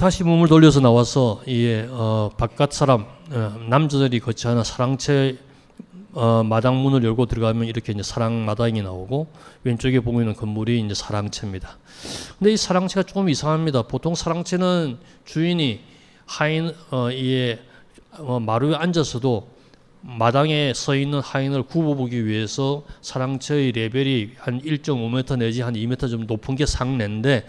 다시 0.00 0.24
몸을 0.24 0.48
돌려서 0.48 0.80
나와서 0.80 1.42
이 1.46 1.84
어, 1.90 2.30
바깥 2.38 2.72
사람 2.72 3.04
어, 3.32 3.60
남자들이 3.68 4.18
거치하는 4.20 4.64
사랑채 4.64 5.36
어, 6.14 6.42
마당 6.42 6.82
문을 6.82 7.04
열고 7.04 7.26
들어가면 7.26 7.68
이렇게 7.68 7.92
이제 7.92 8.02
사랑 8.02 8.46
마당이 8.46 8.80
나오고 8.80 9.26
왼쪽에 9.62 10.00
보이는 10.00 10.32
건물이 10.32 10.80
이제 10.80 10.94
사랑채입니다. 10.94 11.76
근데 12.38 12.52
이 12.54 12.56
사랑채가 12.56 13.02
조금 13.02 13.28
이상합니다. 13.28 13.82
보통 13.82 14.14
사랑채는 14.14 14.96
주인이 15.26 15.80
하인 16.24 16.72
어, 16.90 17.10
이에 17.10 17.58
어, 18.16 18.40
마루에 18.40 18.76
앉아서도 18.76 19.48
마당에 20.00 20.72
서 20.74 20.96
있는 20.96 21.20
하인을 21.20 21.64
굽어보기 21.64 22.24
위해서 22.24 22.84
사랑채의 23.02 23.72
레벨이 23.72 24.30
한 24.38 24.62
1.5m 24.62 25.36
내지 25.36 25.60
한 25.60 25.74
2m 25.74 26.08
좀 26.08 26.26
높은 26.26 26.56
게 26.56 26.64
상례인데 26.64 27.44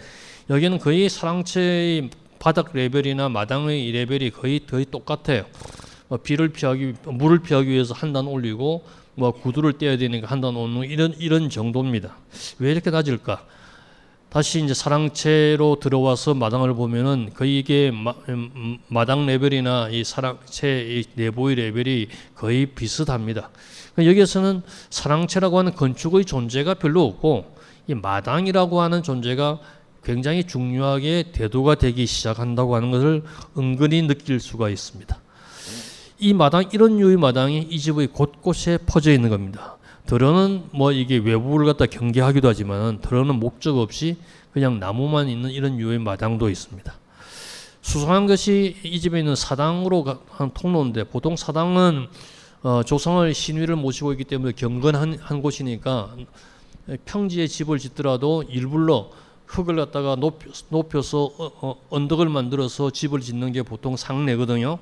여기는 0.50 0.78
거의 0.80 1.08
사랑채의 1.08 2.10
바닥 2.42 2.70
레벨이나 2.74 3.28
마당의 3.28 3.92
레벨이 3.92 4.30
거의 4.30 4.58
거의 4.66 4.84
똑같아요. 4.84 5.44
뭐 6.08 6.18
비를 6.18 6.48
피하기 6.48 6.94
물을 7.04 7.38
피하기 7.38 7.68
위해서 7.70 7.94
한 7.94 8.12
단 8.12 8.26
올리고 8.26 8.84
뭐 9.14 9.30
구두를 9.30 9.74
떼야 9.78 9.96
되니까 9.96 10.26
한 10.26 10.40
단 10.40 10.56
올리는 10.56 10.88
이런 10.90 11.14
이런 11.20 11.48
정도입니다. 11.50 12.16
왜 12.58 12.72
이렇게 12.72 12.90
낮을까? 12.90 13.44
다시 14.28 14.60
이제 14.64 14.74
사랑채로 14.74 15.76
들어와서 15.78 16.34
마당을 16.34 16.74
보면은 16.74 17.30
거의 17.36 17.60
이게 17.60 17.92
마, 17.92 18.12
음, 18.28 18.78
마당 18.88 19.24
레벨이나 19.26 19.90
이 19.90 20.02
사랑채 20.02 20.84
이 20.98 21.04
내부의 21.14 21.54
레벨이 21.54 22.08
거의 22.34 22.66
비슷합니다. 22.66 23.50
그러니까 23.94 24.10
여기에서는 24.10 24.62
사랑채라고 24.90 25.58
하는 25.60 25.74
건축의 25.76 26.24
존재가 26.24 26.74
별로 26.74 27.04
없고 27.04 27.54
이 27.86 27.94
마당이라고 27.94 28.80
하는 28.80 29.04
존재가 29.04 29.60
굉장히 30.04 30.44
중요하게 30.44 31.32
대두가 31.32 31.76
되기 31.76 32.06
시작한다고 32.06 32.74
하는 32.74 32.90
것을 32.90 33.22
은근히 33.56 34.02
느낄 34.02 34.40
수가 34.40 34.68
있습니다. 34.68 35.20
이 36.18 36.34
마당 36.34 36.64
이런 36.72 36.98
류의 36.98 37.16
마당이 37.16 37.66
이 37.70 37.78
집의 37.78 38.08
곳곳에 38.08 38.78
퍼져 38.86 39.12
있는 39.12 39.30
겁니다. 39.30 39.76
들어는 40.06 40.64
뭐 40.72 40.92
이게 40.92 41.16
외부를 41.16 41.66
갖다 41.66 41.86
경계하기도 41.86 42.48
하지만 42.48 43.00
들어는 43.00 43.36
목적 43.36 43.78
없이 43.78 44.16
그냥 44.52 44.78
나무만 44.78 45.28
있는 45.28 45.50
이런 45.50 45.76
류의 45.76 45.98
마당도 45.98 46.50
있습니다. 46.50 46.92
수상한 47.80 48.26
것이 48.26 48.76
이 48.84 49.00
집에 49.00 49.18
있는 49.18 49.34
사당으로 49.34 50.04
한 50.30 50.50
통로인데 50.52 51.04
보통 51.04 51.36
사당은 51.36 52.06
어, 52.62 52.82
조상을 52.84 53.34
신위를 53.34 53.74
모시고 53.74 54.12
있기 54.12 54.24
때문에 54.24 54.52
경건한 54.52 55.18
한 55.20 55.42
곳이니까 55.42 56.14
평지에 57.04 57.48
집을 57.48 57.78
짓더라도 57.78 58.44
일부러 58.44 59.10
흙을 59.52 59.76
갖다가 59.76 60.16
높여, 60.16 61.02
서 61.02 61.24
어, 61.24 61.50
어, 61.60 61.76
언덕을 61.90 62.28
만들어서 62.28 62.90
집을 62.90 63.20
짓는 63.20 63.52
게 63.52 63.62
보통 63.62 63.96
상례거든요. 63.96 64.78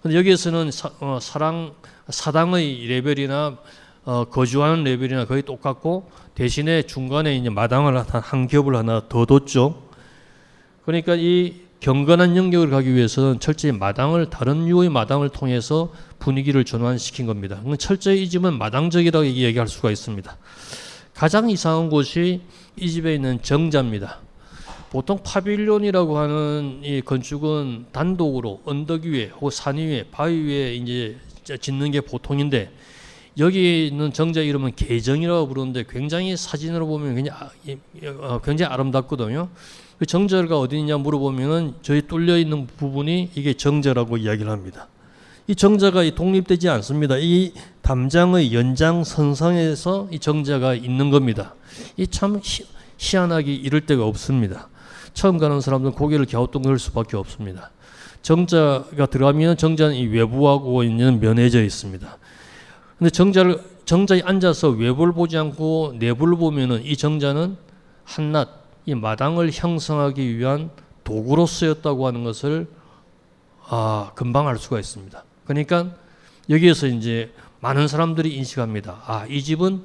근데 0.00 0.16
여기에서는 0.16 0.70
사, 0.70 0.90
어, 1.00 1.18
사랑 1.20 1.74
사당의 2.08 2.86
레벨이나 2.86 3.58
어, 4.04 4.24
거주하는 4.24 4.84
레벨이나 4.84 5.26
거의 5.26 5.42
똑같고 5.42 6.10
대신에 6.34 6.82
중간에 6.82 7.36
이제 7.36 7.50
마당을 7.50 7.96
한, 7.98 8.06
한 8.20 8.46
겹을 8.46 8.76
하나 8.76 9.02
더 9.08 9.26
뒀죠. 9.26 9.82
그러니까 10.84 11.14
이 11.16 11.62
경건한 11.80 12.36
영역을 12.36 12.70
가기 12.70 12.94
위해서는 12.94 13.40
철저히 13.40 13.72
마당을 13.72 14.30
다른 14.30 14.68
유의 14.68 14.88
마당을 14.88 15.30
통해서 15.30 15.92
분위기를 16.20 16.64
전환시킨 16.64 17.26
겁니다. 17.26 17.60
철저히 17.76 18.22
이 18.22 18.28
집은 18.28 18.56
마당적이라고 18.56 19.26
얘기할 19.26 19.66
수가 19.66 19.90
있습니다. 19.90 20.36
가장 21.14 21.50
이상한 21.50 21.90
곳이 21.90 22.40
이 22.76 22.90
집에 22.90 23.14
있는 23.14 23.40
정자입니다. 23.42 24.18
보통 24.90 25.18
파빌론이라고 25.22 26.18
하는 26.18 26.80
이 26.82 27.00
건축은 27.00 27.86
단독으로 27.92 28.60
언덕 28.64 29.04
위에 29.04 29.26
혹은 29.28 29.50
산 29.50 29.76
위에 29.76 30.04
바위 30.10 30.42
위에 30.42 30.74
이제 30.74 31.16
짓는 31.60 31.90
게 31.90 32.00
보통인데 32.00 32.70
여기 33.38 33.86
있는 33.86 34.12
정자 34.12 34.42
이름은 34.42 34.74
계정이라고 34.76 35.48
부르는데 35.48 35.84
굉장히 35.88 36.36
사진으로 36.36 36.86
보면 36.86 37.14
굉장히, 37.14 37.40
아, 37.40 37.50
어, 38.20 38.40
굉장히 38.42 38.70
아름답거든요. 38.72 39.48
그 39.98 40.04
정자가 40.04 40.58
어디 40.58 40.78
있냐 40.78 40.98
물어보면은 40.98 41.74
저희 41.80 42.02
뚫려 42.02 42.36
있는 42.36 42.66
부분이 42.66 43.30
이게 43.34 43.54
정자라고 43.54 44.18
이야기를 44.18 44.50
합니다. 44.50 44.88
이 45.48 45.54
정자가 45.54 46.08
독립되지 46.14 46.68
않습니다. 46.68 47.16
이 47.18 47.52
담장의 47.82 48.54
연장선상에서 48.54 50.08
이 50.10 50.18
정자가 50.18 50.74
있는 50.74 51.10
겁니다. 51.10 51.54
이 51.96 52.06
참 52.06 52.40
희한하게 52.98 53.52
이럴 53.52 53.84
데가 53.84 54.06
없습니다. 54.06 54.68
처음 55.14 55.38
가는 55.38 55.60
사람들은 55.60 55.94
고개를 55.94 56.26
갸우뚱할 56.26 56.78
수밖에 56.78 57.16
없습니다. 57.16 57.70
정자가 58.22 59.06
들어가면 59.06 59.56
정자는 59.56 59.96
이 59.96 60.06
외부하고 60.06 60.84
있는 60.84 61.18
면해져 61.18 61.62
있습니다. 61.62 62.18
근데 62.98 63.10
정자를 63.10 63.60
정자에 63.84 64.22
앉아서 64.24 64.68
외부를 64.68 65.12
보지 65.12 65.36
않고 65.36 65.96
내부를 65.98 66.36
보면은 66.36 66.84
이 66.84 66.96
정자는 66.96 67.56
한낱 68.04 68.62
이 68.86 68.94
마당을 68.94 69.50
형성하기 69.52 70.38
위한 70.38 70.70
도구로 71.02 71.46
쓰였다고 71.46 72.06
하는 72.06 72.22
것을 72.22 72.68
아, 73.66 74.12
금방 74.14 74.46
알 74.46 74.56
수가 74.58 74.78
있습니다. 74.78 75.24
그러니까 75.44 75.94
여기에서 76.48 76.86
이제 76.86 77.32
많은 77.60 77.88
사람들이 77.88 78.34
인식합니다. 78.34 79.02
아, 79.06 79.26
이 79.28 79.42
집은 79.42 79.82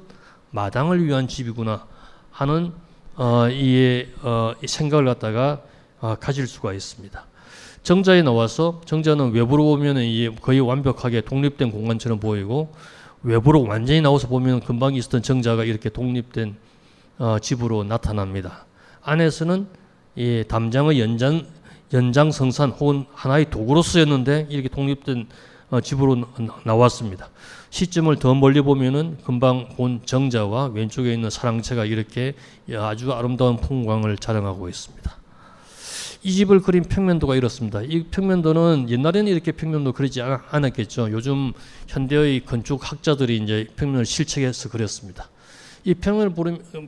마당을 0.50 1.04
위한 1.04 1.28
집이구나 1.28 1.86
하는 2.30 2.72
어, 3.16 3.48
이, 3.48 4.06
어, 4.22 4.52
이 4.62 4.66
생각을 4.66 5.04
갖다가 5.04 5.62
어, 6.00 6.14
가질 6.16 6.46
수가 6.46 6.72
있습니다. 6.72 7.24
정자에 7.82 8.22
나와서 8.22 8.80
정자는 8.84 9.32
외부로 9.32 9.64
보면 9.64 9.96
거의 10.40 10.60
완벽하게 10.60 11.22
독립된 11.22 11.70
공간처럼 11.70 12.20
보이고 12.20 12.74
외부로 13.22 13.62
완전히 13.62 14.00
나와서 14.00 14.28
보면 14.28 14.60
금방 14.60 14.94
있었던 14.94 15.22
정자가 15.22 15.64
이렇게 15.64 15.88
독립된 15.88 16.56
어, 17.18 17.38
집으로 17.40 17.84
나타납니다. 17.84 18.66
안에서는 19.02 19.66
이 20.16 20.44
담장의 20.46 21.00
연장 21.00 21.46
연장성산 21.92 22.70
혹은 22.70 23.06
하나의 23.12 23.50
도구로 23.50 23.82
쓰였는데 23.82 24.46
이렇게 24.50 24.68
독립된 24.68 25.26
어, 25.70 25.80
집으로 25.80 26.24
나왔습니다. 26.64 27.28
시점을 27.70 28.16
더 28.16 28.34
멀리 28.34 28.62
보면은 28.62 29.18
금방 29.24 29.68
본 29.76 30.00
정자와 30.04 30.68
왼쪽에 30.68 31.12
있는 31.12 31.28
사랑채가 31.28 31.84
이렇게 31.84 32.34
아주 32.74 33.12
아름다운 33.12 33.58
풍광을 33.58 34.16
자랑하고 34.16 34.68
있습니다. 34.68 35.16
이 36.22 36.32
집을 36.32 36.60
그린 36.60 36.82
평면도가 36.82 37.36
이렇습니다. 37.36 37.80
이 37.82 38.04
평면도는 38.04 38.88
옛날에는 38.88 39.30
이렇게 39.30 39.52
평면도 39.52 39.92
그리지 39.92 40.22
않았겠죠. 40.22 41.12
요즘 41.12 41.52
현대의 41.86 42.44
건축 42.44 42.90
학자들이 42.90 43.36
이제 43.36 43.66
평면을 43.76 44.04
실측해서 44.04 44.70
그렸습니다. 44.70 45.28
이 45.84 45.94
평면을 45.94 46.34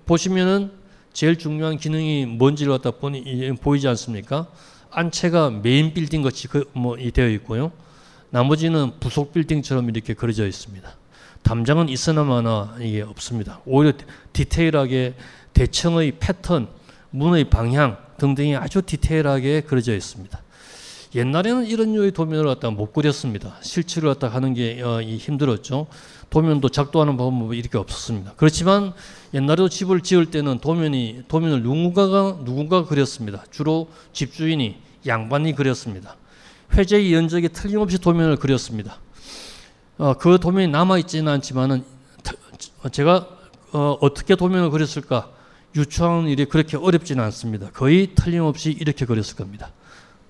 보시면은 0.06 0.72
제일 1.12 1.36
중요한 1.38 1.76
기능이 1.76 2.26
뭔지를 2.26 2.72
갖다 2.72 2.90
보니 2.90 3.54
보이지 3.60 3.86
않습니까? 3.88 4.48
안채가 4.90 5.50
main 5.62 5.94
building 5.94 6.22
같이 6.22 6.48
그 6.48 6.64
뭐 6.72 6.96
되어 6.96 7.28
있고요. 7.30 7.72
나머지는 8.30 8.92
부속 9.00 9.32
빌딩처럼 9.32 9.88
이렇게 9.88 10.14
그려져 10.14 10.46
있습니다. 10.46 10.88
담장은 11.42 11.88
있으나마나 11.88 12.76
이게 12.80 13.02
없습니다. 13.02 13.60
오히려 13.64 13.92
디테일하게 14.32 15.14
대청의 15.52 16.12
패턴, 16.20 16.68
문의 17.10 17.44
방향 17.44 17.96
등등이 18.18 18.56
아주 18.56 18.82
디테일하게 18.82 19.62
그려져 19.62 19.94
있습니다. 19.96 20.40
옛날에는 21.14 21.66
이런 21.66 21.92
류의 21.94 22.12
도면을 22.12 22.46
갖다 22.46 22.70
못 22.70 22.92
그렸습니다. 22.92 23.56
실체를 23.62 24.10
갖다 24.10 24.28
하는 24.28 24.54
게 24.54 24.80
어, 24.82 25.02
힘들었죠. 25.02 25.88
도면도 26.30 26.68
작도하는 26.68 27.16
방법이 27.16 27.58
이렇게 27.58 27.78
없었습니다. 27.78 28.34
그렇지만 28.36 28.92
옛날에도 29.34 29.68
집을 29.68 30.02
지을 30.02 30.26
때는 30.26 30.60
도면이 30.60 31.24
도면을 31.26 31.62
누군가가 31.62 32.38
누군가 32.44 32.84
그렸습니다. 32.84 33.44
주로 33.50 33.90
집주인이 34.12 34.76
양반이 35.06 35.54
그렸습니다. 35.54 36.16
회제의 36.74 37.12
연적이 37.12 37.48
틀림없이 37.48 37.98
도면을 37.98 38.36
그렸습니다. 38.36 38.98
어, 39.98 40.14
그 40.14 40.38
도면이 40.38 40.68
남아 40.68 40.98
있지는 40.98 41.32
않지만은 41.32 41.82
제가 42.92 43.26
어, 43.72 43.98
어떻게 44.00 44.36
도면을 44.36 44.70
그렸을까 44.70 45.30
유추하는 45.74 46.28
일이 46.28 46.44
그렇게 46.44 46.76
어렵지는 46.76 47.22
않습니다. 47.24 47.70
거의 47.70 48.14
틀림없이 48.14 48.70
이렇게 48.70 49.04
그렸을 49.04 49.36
겁니다. 49.36 49.72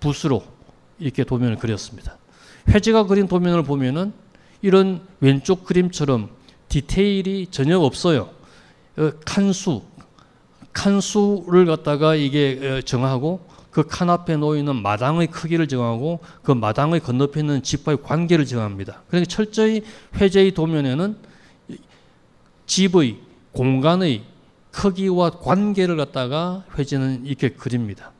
붓으로 0.00 0.42
이렇게 1.00 1.24
도면을 1.24 1.56
그렸습니다. 1.56 2.16
회제가 2.68 3.04
그린 3.04 3.26
도면을 3.26 3.62
보면은 3.62 4.12
이런 4.62 5.00
왼쪽 5.20 5.64
그림처럼 5.64 6.30
디테일이 6.68 7.48
전혀 7.50 7.78
없어요. 7.78 8.30
어, 8.96 9.10
칸수, 9.24 9.82
칸수를 10.72 11.66
갖다가 11.66 12.14
이게 12.14 12.60
어, 12.62 12.80
정하고 12.82 13.50
그 13.70 13.84
칸 13.84 14.10
앞에 14.10 14.36
놓이는 14.36 14.76
마당의 14.76 15.28
크기를 15.28 15.68
정하고 15.68 16.20
그 16.42 16.52
마당의 16.52 17.00
건너편에 17.00 17.62
집과의 17.62 18.02
관계를 18.02 18.44
정합니다. 18.44 19.02
그러니까 19.08 19.28
철저히 19.28 19.82
회제의 20.16 20.52
도면에는 20.52 21.16
집의 22.66 23.18
공간의 23.52 24.22
크기와 24.70 25.30
관계를 25.30 25.96
갖다가 25.96 26.64
회제는 26.78 27.26
이렇게 27.26 27.50
그립니다. 27.50 28.12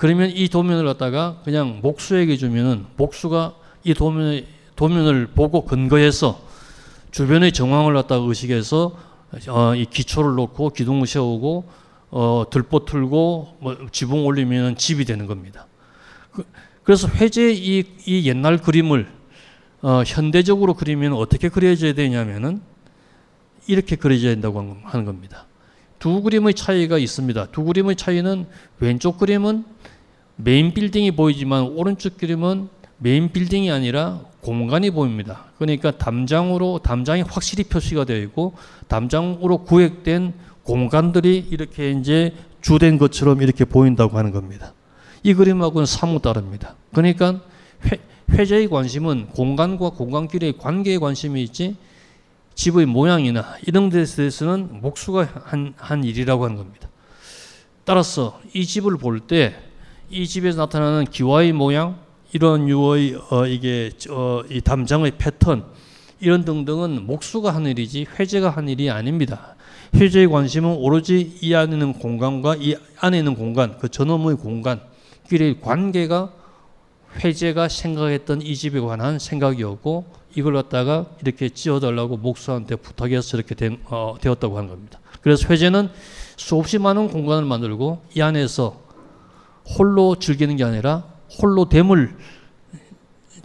그러면 0.00 0.30
이 0.30 0.48
도면을 0.48 0.86
갖다가 0.86 1.42
그냥 1.44 1.80
목수에게 1.82 2.38
주면은 2.38 2.86
목수가 2.96 3.54
이 3.84 3.92
도면의 3.92 4.46
도면을 4.74 5.26
보고 5.34 5.66
근거해서 5.66 6.40
주변의 7.10 7.52
정황을 7.52 7.92
갖다 7.92 8.14
의식해서 8.14 8.96
어, 9.48 9.74
이 9.74 9.84
기초를 9.84 10.36
놓고 10.36 10.70
기둥을 10.70 11.06
세우고 11.06 11.68
어, 12.12 12.44
들보 12.50 12.86
틀고 12.86 13.58
뭐 13.60 13.76
지붕 13.92 14.24
올리면 14.24 14.76
집이 14.76 15.04
되는 15.04 15.26
겁니다. 15.26 15.66
그, 16.32 16.46
래서 16.86 17.06
회제 17.06 17.52
이, 17.52 17.84
이 18.06 18.26
옛날 18.26 18.56
그림을 18.56 19.06
어, 19.82 20.02
현대적으로 20.06 20.72
그리면 20.72 21.12
어떻게 21.12 21.50
그려져야 21.50 21.92
되냐면은 21.92 22.62
이렇게 23.66 23.96
그려져야 23.96 24.32
된다고 24.32 24.78
하는 24.82 25.04
겁니다. 25.04 25.46
두 25.98 26.22
그림의 26.22 26.54
차이가 26.54 26.96
있습니다. 26.96 27.48
두 27.52 27.64
그림의 27.64 27.96
차이는 27.96 28.46
왼쪽 28.78 29.18
그림은 29.18 29.78
main 30.42 30.72
building이 30.72 31.12
보이지만 31.12 31.62
오른쪽 31.62 32.16
그림은 32.16 32.68
main 32.98 33.30
building이 33.32 33.70
아니라 33.70 34.20
공간이 34.40 34.90
보입니다. 34.90 35.46
그러니까 35.58 35.90
담장으로 35.90 36.80
담장이 36.82 37.22
확실히 37.22 37.64
표시가 37.64 38.04
되어 38.04 38.18
있고 38.18 38.54
담장으로 38.88 39.64
구획된 39.64 40.32
공간들이 40.62 41.46
이렇게 41.50 41.90
이제 41.90 42.34
주된 42.60 42.98
것처럼 42.98 43.42
이렇게 43.42 43.64
보인다고 43.64 44.16
하는 44.16 44.30
겁니다. 44.32 44.72
이 45.22 45.34
그림하고는 45.34 45.86
사뭇 45.86 46.22
다릅니다. 46.22 46.76
그러니까 46.92 47.40
회, 47.86 47.98
회재의 48.30 48.68
관심은 48.68 49.28
공간과 49.28 49.90
공간끼리의 49.90 50.58
관계에 50.58 50.98
관심이 50.98 51.42
있지 51.42 51.76
집의 52.54 52.86
모양이나 52.86 53.56
이런 53.66 53.88
데 53.88 54.04
대해서는 54.04 54.80
목수가 54.80 55.28
한, 55.44 55.74
한 55.76 56.04
일이라고 56.04 56.44
하는 56.44 56.56
겁니다. 56.56 56.88
따라서 57.84 58.40
이 58.54 58.64
집을 58.64 58.96
볼때 58.98 59.69
이 60.12 60.26
집에서 60.26 60.62
나타나는 60.62 61.04
기와의 61.04 61.52
모양, 61.52 61.96
이런 62.32 62.68
유의 62.68 63.14
어, 63.30 63.46
이게 63.46 63.90
어, 64.10 64.42
이 64.50 64.60
담장의 64.60 65.12
패턴 65.18 65.64
이런 66.20 66.44
등등은 66.44 67.06
목수가 67.06 67.54
한 67.54 67.66
일이지 67.66 68.06
회제가 68.18 68.50
한 68.50 68.68
일이 68.68 68.90
아닙니다. 68.90 69.54
회제의 69.94 70.28
관심은 70.28 70.76
오로지 70.78 71.38
이 71.40 71.54
안에 71.54 71.72
있는 71.72 71.92
공간과 71.92 72.56
이 72.56 72.74
안에 72.98 73.18
있는 73.18 73.36
공간, 73.36 73.78
그 73.78 73.88
저놈의 73.88 74.36
공간끼리의 74.38 75.60
관계가 75.60 76.32
회제가 77.22 77.68
생각했던 77.68 78.42
이 78.42 78.56
집에 78.56 78.80
관한 78.80 79.20
생각이었고 79.20 80.06
이걸 80.34 80.54
갖다가 80.54 81.06
이렇게 81.22 81.48
지어달라고 81.48 82.16
목수한테 82.16 82.74
부탁해서 82.76 83.36
이렇게 83.36 83.54
된, 83.54 83.80
어, 83.84 84.16
되었다고 84.20 84.56
하는 84.56 84.70
겁니다. 84.70 84.98
그래서 85.20 85.48
회제는 85.48 85.88
수없이 86.36 86.78
많은 86.78 87.10
공간을 87.10 87.44
만들고 87.44 88.02
이 88.16 88.20
안에서 88.22 88.89
홀로 89.78 90.16
즐기는 90.16 90.56
게 90.56 90.64
아니라 90.64 91.04
홀로 91.40 91.68
됨을 91.68 92.16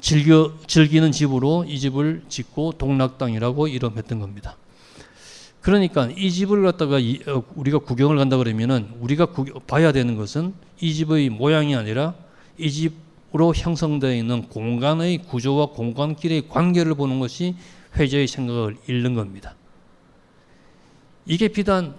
즐겨, 0.02 0.54
즐기는 0.68 1.12
집으로 1.12 1.66
이 1.68 1.80
집을 1.80 2.24
짓고 2.30 2.74
동락당이라고 2.74 3.68
이름했던 3.68 4.20
겁니다. 4.20 4.58
그러니까 5.62 6.10
이 6.16 6.30
집을 6.30 6.62
갖다가 6.62 7.00
이, 7.00 7.20
어, 7.28 7.44
우리가 7.56 7.80
구경을 7.80 8.18
간다 8.18 8.38
그러면은 8.38 8.90
우리가 9.00 9.28
구, 9.28 9.46
봐야 9.66 9.92
되는 9.92 10.16
것은 10.16 10.54
이 10.80 10.94
집의 10.94 11.30
모양이 11.30 11.76
아니라 11.76 12.14
이 12.58 12.70
집으로 12.70 13.54
형성되어 13.56 14.14
있는 14.14 14.48
공간의 14.48 15.24
구조와 15.24 15.68
공간끼리의 15.68 16.50
관계를 16.50 16.94
보는 16.94 17.20
것이 17.20 17.56
회제의 17.98 18.28
생각을 18.28 18.78
잃는 18.88 19.16
겁니다. 19.16 19.56
이게 21.26 21.48
비단 21.48 21.96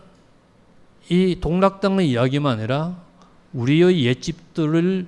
이 1.09 1.39
동락당의 1.41 2.09
이야기만 2.09 2.59
아니라 2.59 3.06
우리의 3.53 4.05
옛집들을 4.05 5.07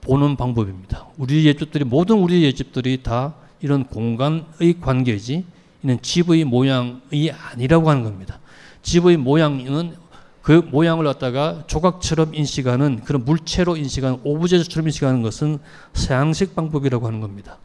보는 0.00 0.36
방법입니다. 0.36 1.06
우리 1.16 1.46
예집들이 1.46 1.84
모든 1.84 2.16
우리 2.18 2.42
예집들이 2.44 3.02
다 3.02 3.34
이런 3.60 3.84
공간의 3.84 4.80
관계지 4.80 5.44
이는 5.82 5.98
집의 6.00 6.44
모양이 6.44 7.30
아니라고 7.30 7.90
하는 7.90 8.04
겁니다. 8.04 8.38
집의 8.82 9.16
모양은 9.16 9.96
그 10.42 10.52
모양을 10.70 11.06
갖다가 11.06 11.64
조각처럼 11.66 12.34
인식하는 12.34 13.00
그런 13.04 13.24
물체로 13.24 13.76
인식하는 13.76 14.18
오브제처럼 14.24 14.88
인식하는 14.88 15.22
것은 15.22 15.58
서양식 15.94 16.54
방법이라고 16.54 17.06
하는 17.06 17.20
겁니다. 17.20 17.58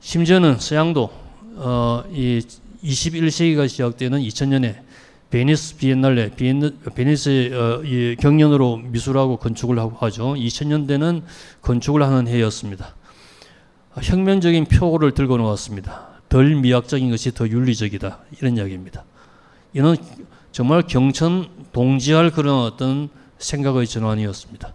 심지어는 0.00 0.58
서양도 0.58 1.10
어, 1.56 2.04
이 2.12 2.42
21세기가 2.84 3.68
시작되는 3.68 4.20
2000년에 4.20 4.85
베니스 5.30 5.76
비엔날레, 5.76 6.30
베니스 6.94 7.50
어, 7.52 7.82
격년으로 8.20 8.78
미술하고 8.78 9.38
건축을 9.38 9.78
하고 9.78 9.96
하죠. 9.96 10.34
2000년대는 10.34 11.22
건축을 11.62 12.02
하는 12.02 12.28
해였습니다. 12.28 12.94
혁명적인 14.02 14.66
표어를 14.66 15.12
들고 15.12 15.38
나왔습니다. 15.38 16.08
덜 16.28 16.54
미학적인 16.54 17.10
것이 17.10 17.32
더 17.32 17.48
윤리적이다 17.48 18.18
이런 18.38 18.56
이야기입니다. 18.56 19.04
이는 19.72 19.96
정말 20.52 20.82
경천 20.82 21.48
동지할 21.72 22.30
그런 22.30 22.60
어떤 22.60 23.08
생각의 23.38 23.86
전환이었습니다. 23.86 24.74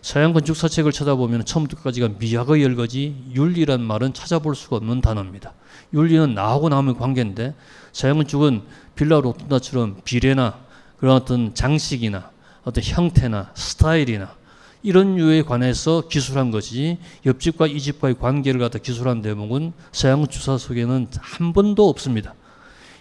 서양 0.00 0.32
건축 0.32 0.56
사 0.56 0.68
책을 0.68 0.90
쳐다보면 0.90 1.44
처음부터 1.44 1.80
까지가 1.80 2.10
미학의 2.18 2.62
열거지 2.62 3.30
윤리란 3.34 3.80
말은 3.80 4.14
찾아볼 4.14 4.56
수가 4.56 4.76
없는 4.76 5.00
단어입니다. 5.00 5.54
윤리는 5.94 6.34
나하고 6.34 6.68
남의 6.68 6.94
관계인데 6.94 7.54
서양 7.92 8.16
건축은 8.16 8.62
빌라 8.94 9.20
로tun다처럼 9.20 10.00
비례나 10.04 10.58
그런 10.98 11.16
어떤 11.16 11.54
장식이나 11.54 12.30
어떤 12.64 12.84
형태나 12.84 13.50
스타일이나 13.54 14.34
이런 14.82 15.16
류에 15.16 15.42
관해서 15.42 16.08
기술한 16.08 16.50
것이 16.50 16.98
옆집과 17.24 17.68
이 17.68 17.80
집과의 17.80 18.18
관계를 18.18 18.58
갖다 18.60 18.78
기술한 18.78 19.22
대목은 19.22 19.72
서양 19.92 20.26
주사 20.26 20.58
속에는 20.58 21.08
한 21.20 21.52
번도 21.52 21.88
없습니다. 21.88 22.34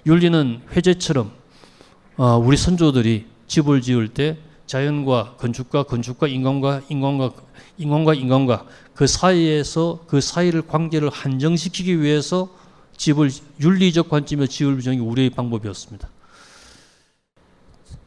윤리는 0.05 0.61
회제처럼 0.75 1.31
어, 2.17 2.37
우리 2.37 2.57
선조들이 2.57 3.25
집을 3.47 3.81
지을 3.81 4.09
때 4.09 4.37
자연과 4.67 5.35
건축과 5.37 5.83
건축과 5.83 6.27
인간과 6.27 6.81
인간과 6.89 7.31
인간과 7.77 8.13
인간과 8.13 8.65
그 8.93 9.07
사이에서 9.07 10.03
그 10.07 10.21
사이를 10.21 10.61
관계를 10.61 11.09
한정시키기 11.09 12.01
위해서 12.01 12.49
집을 12.97 13.29
윤리적 13.59 14.09
관점에서 14.09 14.49
지은 14.49 14.79
게 14.79 14.99
우리의 14.99 15.29
방법이었습니다. 15.31 16.09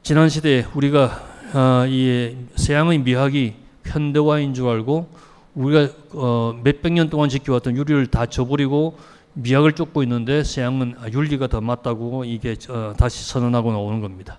지난 0.02 0.28
시대에 0.28 0.66
우리가 0.74 1.34
어, 1.54 1.86
이 1.86 2.36
서양의 2.56 2.98
미학이 2.98 3.54
현대화인 3.84 4.54
줄 4.54 4.68
알고 4.68 5.08
우리가 5.54 5.92
어, 6.12 6.60
몇백 6.62 6.92
년 6.92 7.08
동안 7.08 7.28
지켜왔던 7.28 7.76
유리를 7.76 8.06
다 8.08 8.26
저버리고 8.26 8.98
미학을 9.34 9.72
쫓고 9.72 10.02
있는데 10.02 10.44
서양은 10.44 10.96
아, 10.98 11.08
윤리가 11.08 11.46
더 11.46 11.60
맞다고 11.60 12.24
이게 12.24 12.56
어, 12.68 12.94
다시 12.96 13.24
선언하고 13.28 13.72
나오는 13.72 14.00
겁니다. 14.00 14.38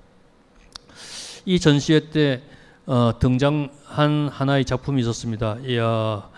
이 1.46 1.60
전시회 1.60 2.10
때 2.10 2.44
어, 2.86 3.14
등장한 3.20 4.30
하나의 4.32 4.66
작품이 4.66 5.02
있었습니다. 5.02 5.58
이, 5.66 5.78
어, 5.80 6.30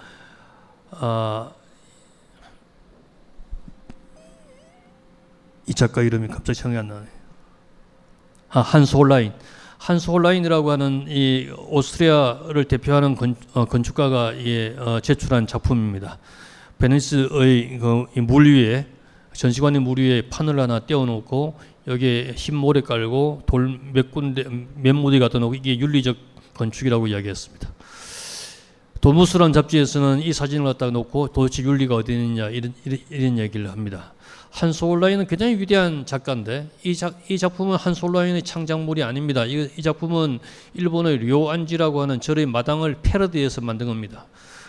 이 5.68 5.74
작가 5.74 6.02
이름이 6.02 6.28
갑자기 6.28 6.58
생각이 6.60 6.80
안 6.80 6.88
나네. 6.88 7.08
아, 8.50 8.62
한스 8.62 8.96
홀라인. 8.96 9.34
한스 9.78 10.10
홀라인이라고 10.10 10.72
하는 10.72 11.06
이 11.08 11.50
오스트리아를 11.70 12.66
대표하는 12.66 13.16
건, 13.16 13.36
어, 13.54 13.66
건축가가 13.66 14.36
예, 14.46 14.76
어, 14.78 15.00
제출한 15.02 15.46
작품입니다. 15.46 16.18
베니스의 16.80 17.80
그 17.80 18.06
물 18.22 18.48
위에 18.48 18.88
전시관의 19.34 19.82
물 19.82 20.00
위에 20.00 20.24
판을 20.30 20.60
하나 20.60 20.80
떼어놓고 20.80 21.60
여기에 21.88 22.34
흰 22.36 22.56
모래 22.56 22.82
깔고 22.82 23.44
돌 23.46 23.80
몇 23.94 24.12
군데 24.12 24.44
몇 24.76 24.94
무대 24.96 25.20
갖다 25.20 25.38
놓고 25.40 25.56
이게 25.56 25.78
윤리적 25.78 26.18
건축이라고 26.56 27.08
이야기했습니다. 27.08 27.70
도무스란 29.02 29.54
잡지에서는 29.54 30.22
이 30.24 30.34
사진을 30.34 30.66
갖다 30.66 30.90
놓고 30.90 31.28
도대체 31.30 31.62
윤리가 31.62 31.96
어디 31.96 32.14
있느냐 32.14 32.50
이런, 32.50 32.74
이런, 32.84 33.00
이런 33.12 33.38
얘기를 33.38 33.72
합니다. 33.72 34.14
한솔라인은 34.52 35.28
굉장히 35.28 35.60
위대한 35.60 36.06
작가인데 36.06 36.70
이, 36.84 36.96
작, 36.96 37.20
이 37.30 37.38
작품은 37.38 37.78
한솔라인의 37.78 38.44
창작물이 38.44 39.04
아닙니다. 39.04 39.46
이, 39.46 39.70
이 39.78 39.82
작품은 39.82 40.40
일본의 40.74 41.20
료안지라고 41.20 42.02
하는 42.02 42.20
절의 42.20 42.46
마당을 42.46 42.98
패러디해서 43.02 43.62
만든 43.62 43.88
겁니다. 43.88 44.26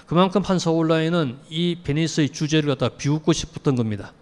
그만큼 0.06 0.42
한솔라인은 0.42 1.36
이 1.50 1.76
베니스의 1.84 2.30
주제를 2.30 2.68
갖다 2.68 2.88
비웃고 2.96 3.32
싶었던 3.32 3.76
겁니다. 3.76 4.12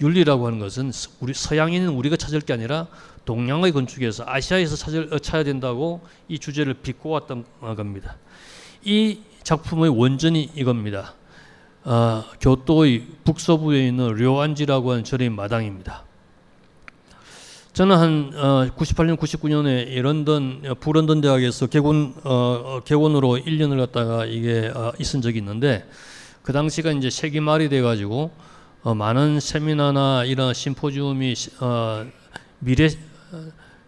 윤리라고 0.00 0.46
하는 0.46 0.58
것은 0.58 0.92
우리 1.20 1.32
서양인은 1.32 1.88
우리가 1.88 2.16
찾을 2.16 2.40
게 2.40 2.52
아니라 2.52 2.86
동양의 3.24 3.72
건축에서 3.72 4.24
아시아에서 4.26 4.76
찾을, 4.76 5.12
어, 5.12 5.18
찾아야 5.18 5.44
된다고 5.44 6.00
이 6.28 6.38
주제를 6.38 6.74
비꼬았던 6.74 7.44
어, 7.60 7.74
겁니다. 7.74 8.16
이 8.84 9.20
작품의 9.42 9.90
원전이 9.90 10.50
이겁니다. 10.54 11.14
어, 11.88 12.24
교토의 12.40 13.04
북서부에 13.22 13.86
있는 13.86 14.08
료안지라고 14.14 14.90
하는 14.90 15.04
절의 15.04 15.30
마당입니다. 15.30 16.02
저는 17.74 17.96
한 17.96 18.32
어, 18.34 18.68
98년, 18.76 19.16
99년에 19.16 20.02
런던 20.02 20.62
부런던 20.80 21.20
대학에서 21.20 21.66
개원 21.68 22.12
어, 22.24 22.80
개원으로 22.84 23.38
1년을 23.38 23.76
갔다가 23.78 24.24
이게 24.26 24.66
어, 24.74 24.90
있은 24.98 25.22
적이 25.22 25.38
있는데 25.38 25.88
그 26.42 26.52
당시가 26.52 26.90
이제 26.90 27.08
세기 27.08 27.38
말이 27.38 27.68
돼가지고 27.68 28.32
어, 28.82 28.94
많은 28.96 29.38
세미나나 29.38 30.24
이런 30.24 30.54
심포지움이 30.54 31.34
어, 31.60 32.04
미래 32.58 32.88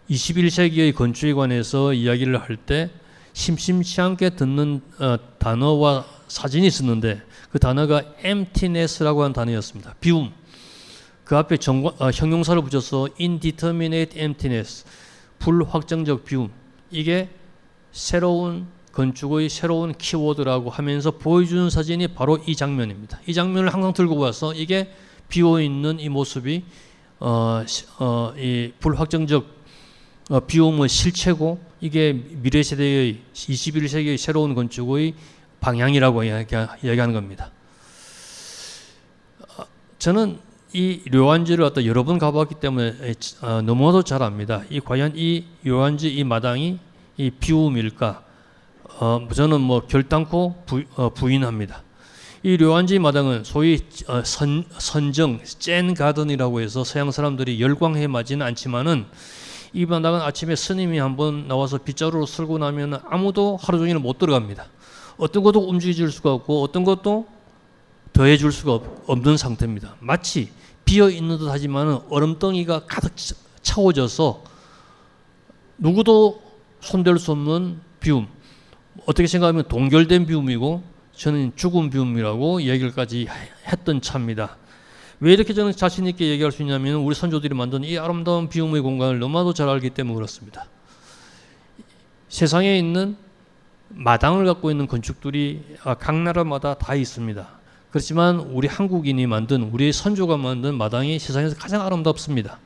21세기의 0.08 0.94
건축에 0.94 1.32
관해서 1.34 1.92
이야기를 1.92 2.40
할 2.40 2.58
때 2.64 2.90
심심치 3.32 4.00
않게 4.00 4.30
듣는 4.30 4.82
어, 5.00 5.16
단어와 5.38 6.04
사진이 6.28 6.66
있었는데 6.68 7.22
그 7.58 7.60
단어가 7.60 8.04
emptiness라고 8.24 9.24
하는 9.24 9.32
단어였습니다. 9.32 9.96
비움. 9.98 10.32
그 11.24 11.36
앞에 11.36 11.56
정관, 11.56 11.92
어, 11.98 12.10
형용사를 12.12 12.62
붙여서 12.62 13.08
indeterminate 13.18 14.16
emptiness, 14.16 14.84
불확정적 15.40 16.24
비움. 16.24 16.52
이게 16.92 17.28
새로운 17.90 18.68
건축의 18.92 19.48
새로운 19.48 19.92
키워드라고 19.92 20.70
하면서 20.70 21.10
보여주는 21.10 21.68
사진이 21.68 22.08
바로 22.14 22.38
이 22.46 22.54
장면입니다. 22.54 23.18
이 23.26 23.34
장면을 23.34 23.74
항상 23.74 23.92
들고 23.92 24.16
와서 24.16 24.54
이게 24.54 24.92
비어 25.28 25.60
있는 25.60 25.98
이 25.98 26.08
모습이 26.08 26.62
어, 27.18 27.64
어, 27.98 28.34
이 28.38 28.72
불확정적 28.78 29.46
어, 30.30 30.40
비움의 30.40 30.88
실체고 30.88 31.58
이게 31.80 32.12
미래 32.12 32.62
세대의 32.62 33.18
21세기의 33.34 34.16
새로운 34.16 34.54
건축의 34.54 35.14
방향이라고 35.60 36.24
이야기하는 36.24 37.12
겁니다. 37.12 37.50
어, 39.56 39.64
저는 39.98 40.38
이 40.72 41.00
료안지를 41.10 41.64
갖다 41.64 41.84
여러 41.86 42.04
번 42.04 42.18
가봤기 42.18 42.56
때문에 42.56 43.14
어, 43.40 43.62
너무나도 43.62 44.02
잘 44.02 44.22
압니다. 44.22 44.62
이 44.70 44.80
과연 44.80 45.12
이 45.16 45.46
료안지 45.64 46.14
이 46.14 46.24
마당이 46.24 46.78
이 47.16 47.30
비움일까? 47.30 48.22
어, 49.00 49.28
저는 49.32 49.60
뭐 49.60 49.86
결단코 49.86 50.62
부, 50.66 50.82
어, 50.96 51.10
부인합니다. 51.10 51.82
이 52.42 52.56
료안지 52.56 52.98
마당은 52.98 53.44
소위 53.44 53.80
어, 54.06 54.22
선, 54.24 54.64
선정, 54.78 55.40
젠 55.44 55.94
가든이라고 55.94 56.60
해서 56.60 56.84
서양 56.84 57.10
사람들이 57.10 57.60
열광해 57.60 58.06
마지는 58.06 58.46
않지만은 58.46 59.06
이 59.72 59.86
마당은 59.86 60.20
아침에 60.20 60.54
스님이 60.54 60.98
한번 60.98 61.48
나와서 61.48 61.78
빗자루로 61.78 62.26
쓸고 62.26 62.58
나면 62.58 63.00
아무도 63.08 63.58
하루 63.60 63.78
종일 63.78 63.98
못 63.98 64.18
들어갑니다. 64.18 64.66
어떤 65.18 65.42
것도 65.42 65.68
움직여줄 65.68 66.10
수가 66.10 66.32
없고 66.32 66.62
어떤 66.62 66.84
것도 66.84 67.26
더해줄 68.12 68.52
수가 68.52 68.80
없는 69.06 69.36
상태입니다. 69.36 69.96
마치 70.00 70.50
비어 70.84 71.10
있는 71.10 71.38
듯 71.38 71.48
하지만 71.48 72.00
얼음덩이가 72.08 72.86
가득 72.86 73.12
차오져서 73.62 74.44
누구도 75.78 76.40
손댈 76.80 77.18
수 77.18 77.32
없는 77.32 77.80
비움. 78.00 78.28
어떻게 79.06 79.26
생각하면 79.26 79.64
동결된 79.68 80.26
비움이고 80.26 80.82
저는 81.12 81.52
죽은 81.56 81.90
비움이라고 81.90 82.62
얘기를까지 82.62 83.26
했던 83.66 84.00
차입니다. 84.00 84.56
왜 85.20 85.32
이렇게 85.32 85.52
저는 85.52 85.72
자신 85.72 86.06
있게 86.06 86.28
얘기할 86.28 86.52
수 86.52 86.62
있냐면 86.62 86.96
우리 86.96 87.14
선조들이 87.14 87.54
만든 87.54 87.82
이 87.82 87.98
아름다운 87.98 88.48
비움의 88.48 88.80
공간을 88.82 89.18
너무나도 89.18 89.52
잘 89.52 89.68
알기 89.68 89.90
때문에 89.90 90.14
그렇습니다. 90.14 90.66
세상에 92.28 92.78
있는 92.78 93.16
마당을 93.90 94.44
갖고 94.44 94.70
있는 94.70 94.86
건축들이 94.86 95.62
각 95.82 96.14
나라마다 96.14 96.74
다 96.74 96.94
있습니다. 96.94 97.46
그렇지만 97.90 98.38
우리 98.38 98.68
한국인이 98.68 99.26
만든 99.26 99.70
우리 99.72 99.92
선조가 99.92 100.36
만든 100.36 100.76
마당이 100.76 101.18
세상에서 101.18 101.56
가장 101.56 101.82
아름답습니다. 101.82 102.58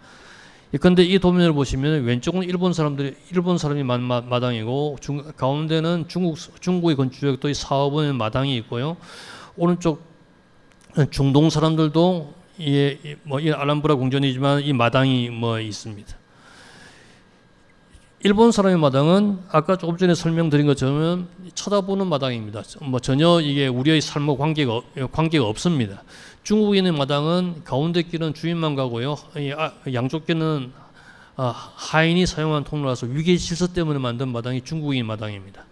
그런데 0.80 1.04
이 1.04 1.18
도면을 1.18 1.52
보시면 1.52 2.04
왼쪽은 2.04 2.44
일본 2.44 2.72
사람들이 2.72 3.14
일본 3.30 3.58
사람이 3.58 3.82
만 3.82 4.02
마, 4.02 4.40
당이고 4.40 4.96
가운데는 5.36 6.06
중국 6.08 6.38
중국의 6.60 6.96
건축학도의 6.96 7.54
사업은 7.54 8.16
마당이 8.16 8.56
있고요. 8.58 8.96
오른쪽 9.56 10.02
중동 11.10 11.50
사람들도 11.50 12.34
이, 12.58 12.96
뭐, 13.22 13.40
이 13.40 13.50
알람브라 13.50 13.96
궁전이지만 13.96 14.62
이 14.62 14.72
마당이 14.72 15.30
뭐 15.30 15.60
있습니다. 15.60 16.21
일본 18.24 18.52
사람의 18.52 18.78
마당은 18.78 19.40
아까 19.50 19.76
조금 19.76 19.96
전에 19.96 20.14
설명드린 20.14 20.64
것처럼 20.66 21.26
쳐다보는 21.56 22.06
마당입니다. 22.06 22.62
뭐 22.82 23.00
전혀 23.00 23.40
이게 23.40 23.66
우리의 23.66 24.00
삶과 24.00 24.36
관계가 24.36 24.80
관계가 25.10 25.44
없습니다. 25.44 26.04
중국인의 26.44 26.92
마당은 26.92 27.64
가운데 27.64 28.02
길은 28.02 28.34
주인만 28.34 28.76
가고요. 28.76 29.16
아, 29.56 29.72
양쪽 29.92 30.26
길은 30.26 30.72
아, 31.34 31.72
하인이 31.74 32.24
사용한 32.24 32.62
통로라서 32.62 33.06
위계 33.06 33.36
질서 33.36 33.66
때문에 33.66 33.98
만든 33.98 34.28
마당이 34.28 34.60
중국인 34.60 35.04
마당입니다. 35.04 35.64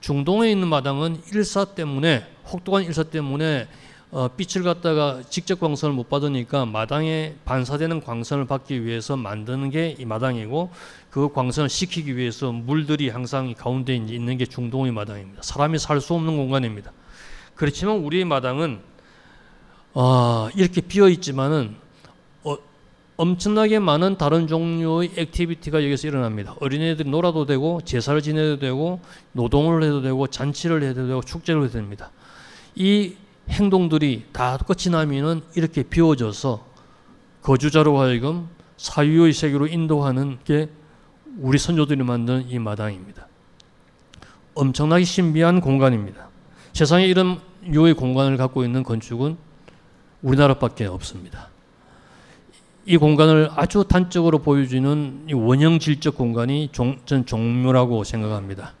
중동에 0.00 0.50
있는 0.50 0.66
마당은 0.66 1.20
일사 1.32 1.64
때문에 1.64 2.26
혹독한 2.48 2.82
일사 2.82 3.04
때문에 3.04 3.68
어, 4.14 4.28
빛을 4.28 4.62
갖다가 4.62 5.22
직접 5.30 5.58
광선을 5.58 5.94
못 5.96 6.10
받으니까 6.10 6.66
마당에 6.66 7.34
반사되는 7.46 8.02
광선을 8.02 8.46
받기 8.46 8.84
위해서 8.84 9.16
만드는 9.16 9.70
게 9.70 9.96
이 9.98 10.04
마당이고 10.04 10.70
그 11.10 11.32
광선을 11.32 11.70
식히기 11.70 12.14
위해서 12.18 12.52
물들이 12.52 13.08
항상 13.08 13.54
가운데 13.56 13.96
있는 13.96 14.36
게 14.36 14.44
중동의 14.44 14.92
마당입니다. 14.92 15.40
사람이 15.42 15.78
살 15.78 16.02
수 16.02 16.12
없는 16.12 16.36
공간입니다. 16.36 16.92
그렇지만 17.54 17.96
우리의 17.96 18.26
마당은 18.26 18.80
어, 19.94 20.48
이렇게 20.56 20.82
비어 20.82 21.08
있지만은 21.08 21.74
어, 22.44 22.56
엄청나게 23.16 23.78
많은 23.78 24.18
다른 24.18 24.46
종류의 24.46 25.12
activity가 25.16 25.84
여기서 25.84 26.08
일어납니다. 26.08 26.54
어린애들이 26.60 27.08
놀아도 27.08 27.46
되고 27.46 27.80
제사를 27.82 28.20
지내도 28.20 28.58
되고 28.58 29.00
노동을 29.32 29.82
해도 29.82 30.02
되고 30.02 30.26
잔치를 30.26 30.82
해도 30.82 31.06
되고 31.06 31.22
축제를 31.22 31.62
해도 31.64 31.72
됩니다. 31.72 32.10
이 32.74 33.14
행동들이 33.48 34.26
다 34.32 34.56
끝이 34.56 34.90
나면은 34.90 35.42
이렇게 35.54 35.82
비워져서 35.82 36.64
거주자로 37.42 37.98
하여금 37.98 38.48
사유의 38.76 39.32
세계로 39.32 39.66
인도하는 39.66 40.38
게 40.44 40.68
우리 41.38 41.58
선조들이 41.58 42.02
만든 42.02 42.48
이 42.48 42.58
마당입니다. 42.58 43.26
엄청나게 44.54 45.04
신비한 45.04 45.60
공간입니다. 45.60 46.28
세상에 46.72 47.06
이런 47.06 47.40
류의 47.62 47.94
공간을 47.94 48.36
갖고 48.36 48.64
있는 48.64 48.82
건축은 48.82 49.36
우리나라밖에 50.22 50.86
없습니다. 50.86 51.48
이 52.84 52.96
공간을 52.96 53.50
아주 53.54 53.84
단적으로 53.88 54.38
보여주는 54.40 55.26
원형 55.32 55.78
질적 55.78 56.16
공간이 56.16 56.68
종, 56.72 56.98
전 57.04 57.24
종묘라고 57.24 58.02
생각합니다. 58.04 58.74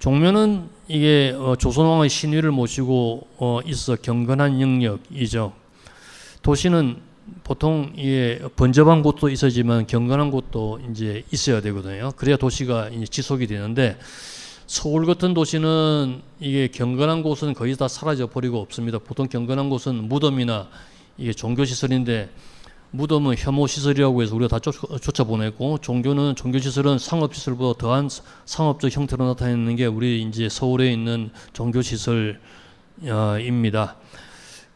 종묘는 0.00 0.70
이게 0.88 1.36
어, 1.38 1.56
조선왕의 1.56 2.08
신위를 2.08 2.50
모시고 2.50 3.28
어, 3.36 3.60
있어 3.66 3.96
경건한 3.96 4.58
영역이죠. 4.58 5.52
도시는 6.40 6.96
보통 7.44 7.92
이게 7.96 8.40
번잡한 8.56 9.02
곳도 9.02 9.28
있어지만 9.28 9.86
경건한 9.86 10.30
곳도 10.30 10.80
이제 10.90 11.22
있어야 11.30 11.60
되거든요. 11.60 12.12
그래야 12.16 12.38
도시가 12.38 12.88
이제 12.88 13.04
지속이 13.04 13.46
되는데 13.46 13.98
서울 14.66 15.04
같은 15.04 15.34
도시는 15.34 16.22
이게 16.40 16.68
경건한 16.68 17.22
곳은 17.22 17.52
거의 17.52 17.76
다 17.76 17.86
사라져 17.86 18.26
버리고 18.26 18.58
없습니다. 18.58 18.98
보통 18.98 19.28
경건한 19.28 19.68
곳은 19.68 20.08
무덤이나 20.08 20.68
이게 21.18 21.34
종교 21.34 21.66
시설인데 21.66 22.30
무덤은 22.92 23.36
혐오 23.38 23.66
시설이라고 23.66 24.22
해서 24.22 24.34
우리가 24.34 24.58
다 24.58 24.58
쫓 24.58 25.20
아 25.20 25.24
보냈고 25.24 25.78
종교는 25.78 26.34
종교 26.34 26.58
시설은 26.58 26.98
상업 26.98 27.34
시설보다 27.34 27.78
더한 27.78 28.08
상업적 28.44 28.94
형태로 28.94 29.24
나타내는 29.26 29.76
게 29.76 29.86
우리 29.86 30.22
이제 30.22 30.48
서울에 30.48 30.92
있는 30.92 31.30
종교 31.52 31.82
시설입니다. 31.82 32.38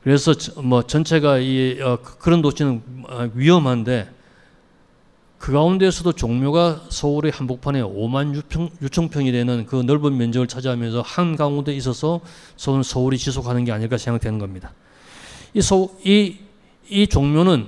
그래서 0.02 0.32
뭐 0.62 0.82
전체가 0.82 1.38
이 1.38 1.80
어, 1.80 1.98
그, 2.02 2.18
그런 2.18 2.42
도시는 2.42 2.82
어, 3.08 3.30
위험한데 3.34 4.10
그 5.38 5.52
가운데서도 5.52 6.12
종묘가 6.12 6.84
서울의 6.90 7.32
한복판에 7.32 7.82
5만 7.82 8.40
6천, 8.42 8.70
6천 8.80 9.10
평이 9.10 9.32
되는 9.32 9.66
그 9.66 9.76
넓은 9.76 10.16
면적을 10.16 10.46
차지하면서 10.46 11.02
한 11.02 11.36
가운데 11.36 11.74
있어서 11.74 12.20
서울이 12.56 13.18
지속하는 13.18 13.64
게 13.64 13.72
아닐까 13.72 13.98
생각되는 13.98 14.38
겁니다. 14.38 14.72
이, 15.52 15.60
소, 15.60 15.98
이, 16.04 16.36
이 16.88 17.06
종묘는 17.06 17.66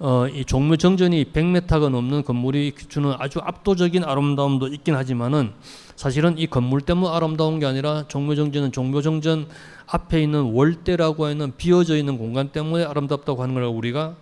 어, 0.00 0.28
이 0.28 0.44
종묘 0.44 0.76
정전이 0.76 1.32
100m가 1.32 1.88
넘는 1.88 2.22
건물이 2.22 2.72
주는 2.88 3.12
아주 3.18 3.40
압도적인 3.42 4.04
아름다움도 4.04 4.68
있긴 4.68 4.94
하지만은 4.94 5.52
사실은 5.96 6.38
이 6.38 6.46
건물 6.46 6.80
때문에 6.80 7.12
아름다운 7.12 7.58
게 7.58 7.66
아니라 7.66 8.04
종묘 8.06 8.36
정전은 8.36 8.70
종묘 8.70 9.02
정전 9.02 9.48
앞에 9.86 10.22
있는 10.22 10.52
월대라고 10.52 11.26
하는 11.26 11.52
비어져 11.56 11.96
있는 11.96 12.16
공간 12.16 12.50
때문에 12.50 12.84
아름답다고 12.84 13.42
하는 13.42 13.54
걸 13.54 13.64
우리가 13.64 14.14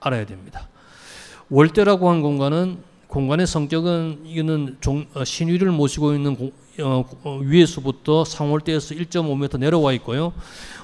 알아야 0.00 0.26
됩니다. 0.26 0.68
월대라고 1.50 2.10
한 2.10 2.20
공간은 2.20 2.78
공간의 3.06 3.46
성격은 3.46 4.22
이거는 4.24 4.78
종, 4.80 5.06
어, 5.14 5.22
신위를 5.22 5.70
모시고 5.70 6.14
있는 6.14 6.34
공, 6.34 6.50
어, 6.80 7.04
어, 7.22 7.38
위에서부터 7.42 8.24
상월대에서 8.24 8.96
1.5m 8.96 9.58
내려와 9.58 9.92
있고요. 9.92 10.32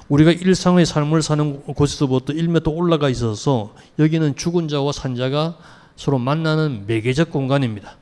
우리가 0.09 0.31
일상의 0.31 0.87
삶을 0.87 1.21
사는 1.21 1.61
곳에서부터 1.61 2.33
1m 2.33 2.75
올라가 2.75 3.09
있어서 3.09 3.75
여기는 3.99 4.35
죽은 4.35 4.67
자와 4.67 4.91
산자가 4.91 5.57
서로 5.95 6.17
만나는 6.17 6.85
매개적 6.87 7.29
공간입니다. 7.29 7.95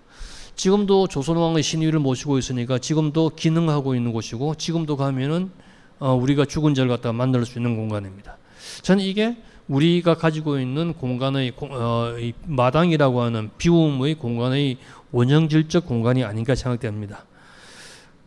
지금도 0.56 1.08
조선왕의 1.08 1.62
신위를 1.62 2.00
모시고 2.00 2.38
있으니까 2.38 2.80
지금도 2.80 3.32
기능하고 3.36 3.94
있는 3.94 4.14
곳이고 4.14 4.56
지금도 4.56 4.96
가면은 4.96 5.52
어, 6.00 6.14
우리가 6.14 6.46
죽은 6.46 6.76
자를 6.76 6.90
갖다 6.90 7.12
만날 7.12 7.46
수 7.46 7.60
있는 7.60 7.76
공간입니다. 7.76 8.38
저는 8.84 9.04
이게 9.04 9.36
우리가 9.68 10.16
가지고 10.16 10.60
있는 10.60 10.94
공간의 10.94 11.52
어, 11.58 12.16
마당이라고 12.46 13.22
하는 13.22 13.50
비움의 13.58 14.16
공간의 14.16 14.78
원형질적 15.12 15.86
공간이 15.86 16.24
아닌가 16.24 16.56
생각됩니다. 16.56 17.26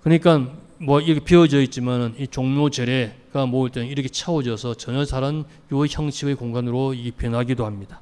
그러니까 0.02 0.48
뭐 0.82 0.98
이렇게 0.98 1.22
비어져 1.22 1.60
있지만은 1.60 2.14
이 2.18 2.26
재래가 2.70 3.44
모일 3.44 3.70
때는 3.70 3.88
이렇게 3.88 4.08
채워져서 4.08 4.74
전혀 4.74 5.04
다른 5.04 5.44
요 5.72 5.84
형식의 5.84 6.36
공간으로 6.36 6.94
이 6.94 7.10
변하기도 7.10 7.66
합니다. 7.66 8.00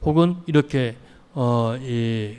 혹은 0.00 0.36
이렇게 0.46 0.96
어이 1.34 2.38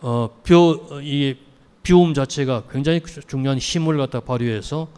어, 0.00 0.28
bio, 0.42 1.00
이 1.02 1.36
비움 1.84 2.14
자체가 2.14 2.64
굉장히 2.70 3.00
중요한 3.28 3.58
힘을 3.58 3.96
갖다 3.96 4.18
발휘해서 4.18 4.88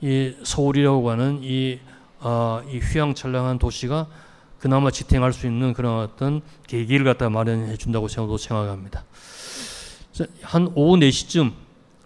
이 0.00 0.34
서울이라고 0.42 1.10
하는 1.10 1.40
이, 1.42 1.78
어, 2.20 2.62
이 2.70 2.78
휘황찬란한 2.78 3.58
도시가 3.58 4.06
그나마 4.58 4.90
지탱할 4.90 5.34
수 5.34 5.46
있는 5.46 5.74
그런 5.74 6.00
어떤 6.00 6.40
계기를 6.66 7.04
갖다 7.04 7.28
마련해 7.28 7.76
준다고 7.76 8.08
생각합니다. 8.08 9.04
한 10.40 10.72
오후 10.74 10.96
4시쯤 10.96 11.63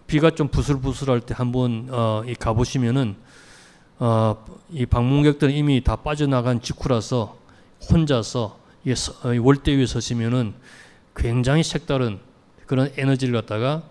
비가 0.08 0.30
좀 0.30 0.48
부슬부슬할 0.48 1.20
때 1.20 1.34
한번 1.36 1.86
어, 1.90 2.24
가보시면은 2.40 3.14
어, 3.98 4.44
이 4.70 4.86
방문객들은 4.86 5.52
이미 5.52 5.84
다 5.84 5.96
빠져나간 5.96 6.62
직후라서 6.62 7.36
혼자서 7.90 8.58
이 8.86 8.92
어, 8.92 9.40
월대 9.40 9.76
위에 9.76 9.86
서시면은 9.86 10.54
굉장히 11.14 11.62
색다른 11.62 12.18
그런 12.66 12.90
에너지를 12.96 13.34
갖다가 13.34 13.82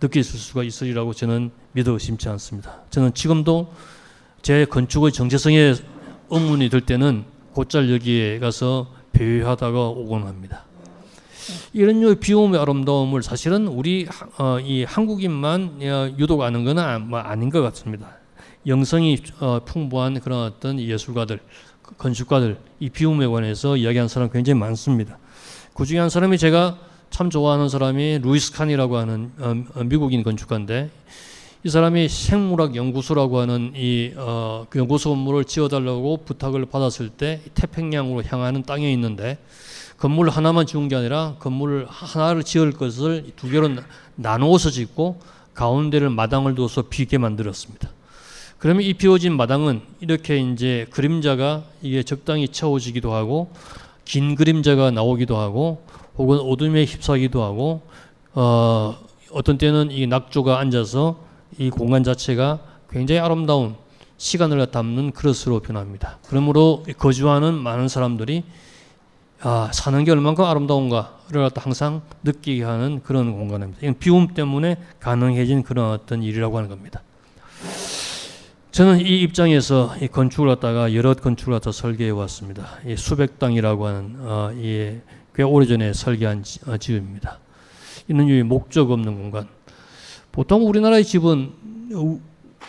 느낄 0.00 0.24
수가 0.24 0.62
있으리라고 0.62 1.12
저는 1.12 1.50
믿어 1.72 1.92
의심치 1.92 2.28
않습니다. 2.30 2.82
저는 2.90 3.12
지금도 3.12 3.72
제 4.40 4.64
건축의 4.64 5.12
정체성에 5.12 5.74
의문이 6.30 6.70
들 6.70 6.80
때는 6.80 7.24
곧잘 7.52 7.92
여기에 7.92 8.38
가서 8.38 8.92
배회하다가 9.12 9.88
오곤 9.88 10.26
합니다. 10.26 10.65
이런 11.72 12.00
류 12.00 12.16
비움의 12.16 12.60
아름다움을 12.60 13.22
사실은 13.22 13.66
우리 13.66 14.06
어, 14.38 14.58
이 14.60 14.84
한국인만 14.84 15.78
어, 15.82 16.14
유독 16.18 16.42
아는 16.42 16.64
건 16.64 16.78
아, 16.78 16.98
뭐 16.98 17.18
아닌 17.18 17.50
것 17.50 17.62
같습니다. 17.62 18.16
영성이 18.66 19.18
어, 19.40 19.60
풍부한 19.64 20.20
그런 20.20 20.44
어떤 20.44 20.80
예술가들, 20.80 21.38
건축가들 21.98 22.58
이 22.80 22.90
비움에 22.90 23.26
관해서 23.26 23.76
이야기하는 23.76 24.08
사람 24.08 24.30
굉장히 24.30 24.58
많습니다. 24.58 25.18
그 25.74 25.84
중에 25.84 25.98
한 25.98 26.10
사람이 26.10 26.38
제가 26.38 26.78
참 27.10 27.30
좋아하는 27.30 27.68
사람이 27.68 28.20
루이스 28.22 28.52
칸이라고 28.52 28.96
하는 28.96 29.32
어, 29.38 29.54
어, 29.74 29.84
미국인 29.84 30.22
건축가인데 30.22 30.90
이 31.64 31.68
사람이 31.68 32.08
생물학 32.08 32.76
연구소라고 32.76 33.38
하는 33.38 33.72
이 33.74 34.12
어, 34.16 34.66
그 34.70 34.78
연구소 34.78 35.10
건물을 35.10 35.44
지어달라고 35.44 36.18
부탁을 36.24 36.66
받았을 36.66 37.08
때 37.08 37.40
태평양으로 37.54 38.22
향하는 38.24 38.62
땅에 38.62 38.92
있는데 38.92 39.38
건물 39.98 40.28
하나만 40.28 40.66
지은 40.66 40.88
게 40.88 40.96
아니라 40.96 41.36
건물 41.38 41.86
하나를 41.88 42.42
지을 42.42 42.72
것을 42.72 43.32
두 43.36 43.48
개로 43.48 43.70
나누어서 44.14 44.70
짓고 44.70 45.20
가운데를 45.54 46.10
마당을 46.10 46.54
둬서 46.54 46.82
비게 46.82 47.18
만들었습니다. 47.18 47.90
그러면 48.58 48.82
이 48.82 48.94
비워진 48.94 49.36
마당은 49.36 49.80
이렇게 50.00 50.38
이제 50.38 50.86
그림자가 50.90 51.64
이게 51.82 52.02
적당히 52.02 52.48
채워지기도 52.48 53.12
하고 53.12 53.50
긴 54.04 54.34
그림자가 54.34 54.90
나오기도 54.90 55.36
하고 55.36 55.84
혹은 56.16 56.38
어둠에 56.38 56.84
휩싸기도 56.84 57.42
하고 57.42 57.82
어, 58.34 58.96
어떤 59.32 59.58
때는 59.58 59.90
이 59.90 60.06
낙조가 60.06 60.58
앉아서 60.58 61.20
이 61.58 61.70
공간 61.70 62.04
자체가 62.04 62.60
굉장히 62.90 63.18
아름다운 63.18 63.74
시간을 64.18 64.70
담는 64.70 65.12
그릇으로 65.12 65.60
변합니다. 65.60 66.18
그러므로 66.28 66.84
거주하는 66.98 67.54
많은 67.54 67.88
사람들이 67.88 68.44
아, 69.42 69.70
사는 69.72 70.02
게 70.04 70.10
얼만큼 70.10 70.44
아름다운가를 70.44 71.42
갖다 71.42 71.60
항상 71.60 72.02
느끼게 72.22 72.64
하는 72.64 73.02
그런 73.02 73.32
공간입니다. 73.32 73.80
이건 73.82 73.98
비움 73.98 74.28
때문에 74.28 74.76
가능해진 74.98 75.62
그런 75.62 75.90
어떤 75.90 76.22
일이라고 76.22 76.56
하는 76.56 76.70
겁니다. 76.70 77.02
저는 78.70 79.00
이 79.00 79.22
입장에서 79.22 79.94
이 80.00 80.08
건축을 80.08 80.48
갖다가 80.48 80.94
여러 80.94 81.14
건축을 81.14 81.52
갖다 81.54 81.72
설계해 81.72 82.10
왔습니다. 82.10 82.66
이 82.86 82.96
수백당이라고 82.96 83.86
하는 83.86 84.16
어, 84.18 84.52
이꽤 84.52 85.42
오래전에 85.42 85.92
설계한 85.92 86.42
지, 86.42 86.60
어, 86.66 86.76
집입니다. 86.76 87.38
이는 88.08 88.28
이 88.28 88.42
목적 88.42 88.90
없는 88.90 89.14
공간. 89.16 89.48
보통 90.32 90.66
우리나라의 90.66 91.04
집은 91.04 91.52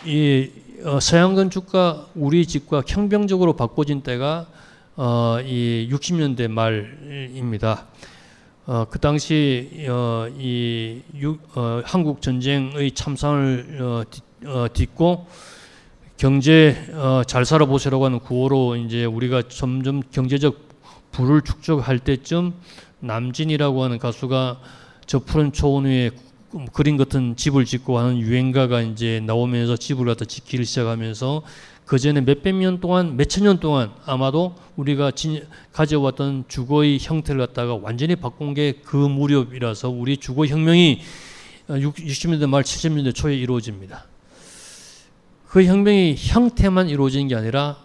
이 0.06 0.50
어, 0.84 1.00
서양 1.00 1.34
건축과 1.34 2.06
우리 2.14 2.46
집과 2.46 2.82
형병적으로 2.86 3.56
바꿔진 3.56 4.02
때가 4.02 4.46
어, 5.00 5.38
이 5.46 5.88
60년대 5.92 6.48
말입니다. 6.48 7.86
어, 8.66 8.84
그 8.90 8.98
당시 8.98 9.86
어, 9.88 10.26
이 10.36 11.02
유, 11.20 11.38
어, 11.54 11.80
한국 11.84 12.20
전쟁의 12.20 12.90
참상을 12.90 13.78
어, 13.80 14.02
어, 14.46 14.66
딛고 14.72 15.28
경제 16.16 16.84
어, 16.94 17.22
잘 17.24 17.44
살아보시라고 17.44 18.06
하는 18.06 18.18
구호로 18.18 18.74
이제 18.74 19.04
우리가 19.04 19.42
점점 19.46 20.02
경제적 20.10 20.56
부를 21.12 21.42
축적할 21.42 22.00
때쯤 22.00 22.54
남진이라고 22.98 23.84
하는 23.84 24.00
가수가 24.00 24.60
저 25.06 25.20
푸른 25.20 25.52
초원 25.52 25.84
위에 25.84 26.10
그림 26.72 26.96
같은 26.96 27.36
집을 27.36 27.66
짓고 27.66 27.98
하는 27.98 28.18
유행가가 28.18 28.80
이제 28.80 29.20
나오면서 29.24 29.76
집을 29.76 30.06
갖다 30.06 30.24
짓기를 30.24 30.64
시작하면서 30.64 31.42
그 31.88 31.98
전에 31.98 32.20
몇백 32.20 32.54
년 32.54 32.80
동안, 32.80 33.16
몇천 33.16 33.44
년 33.44 33.60
동안 33.60 33.90
아마도 34.04 34.54
우리가 34.76 35.10
진, 35.10 35.42
가져왔던 35.72 36.44
주거의 36.46 36.98
형태를 37.00 37.46
갖다가 37.46 37.76
완전히 37.76 38.14
바꾼 38.14 38.52
게 38.52 38.74
그 38.84 38.96
무렵이라서 38.96 39.88
우리 39.88 40.18
주거 40.18 40.44
혁명이 40.44 41.00
60년대 41.66 42.46
말 42.46 42.62
70년대 42.62 43.14
초에 43.14 43.36
이루어집니다. 43.36 44.04
그 45.48 45.64
혁명이 45.64 46.16
형태만 46.18 46.90
이루어지는 46.90 47.26
게 47.26 47.34
아니라 47.34 47.78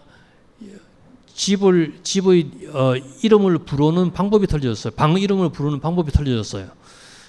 집을 1.34 2.00
집의 2.02 2.50
어, 2.74 2.94
이름을 3.22 3.60
부르는 3.60 4.12
방법이 4.12 4.46
틀려졌어요. 4.46 4.92
방 4.96 5.18
이름을 5.18 5.48
부르는 5.48 5.80
방법이 5.80 6.12
틀려졌어요. 6.12 6.68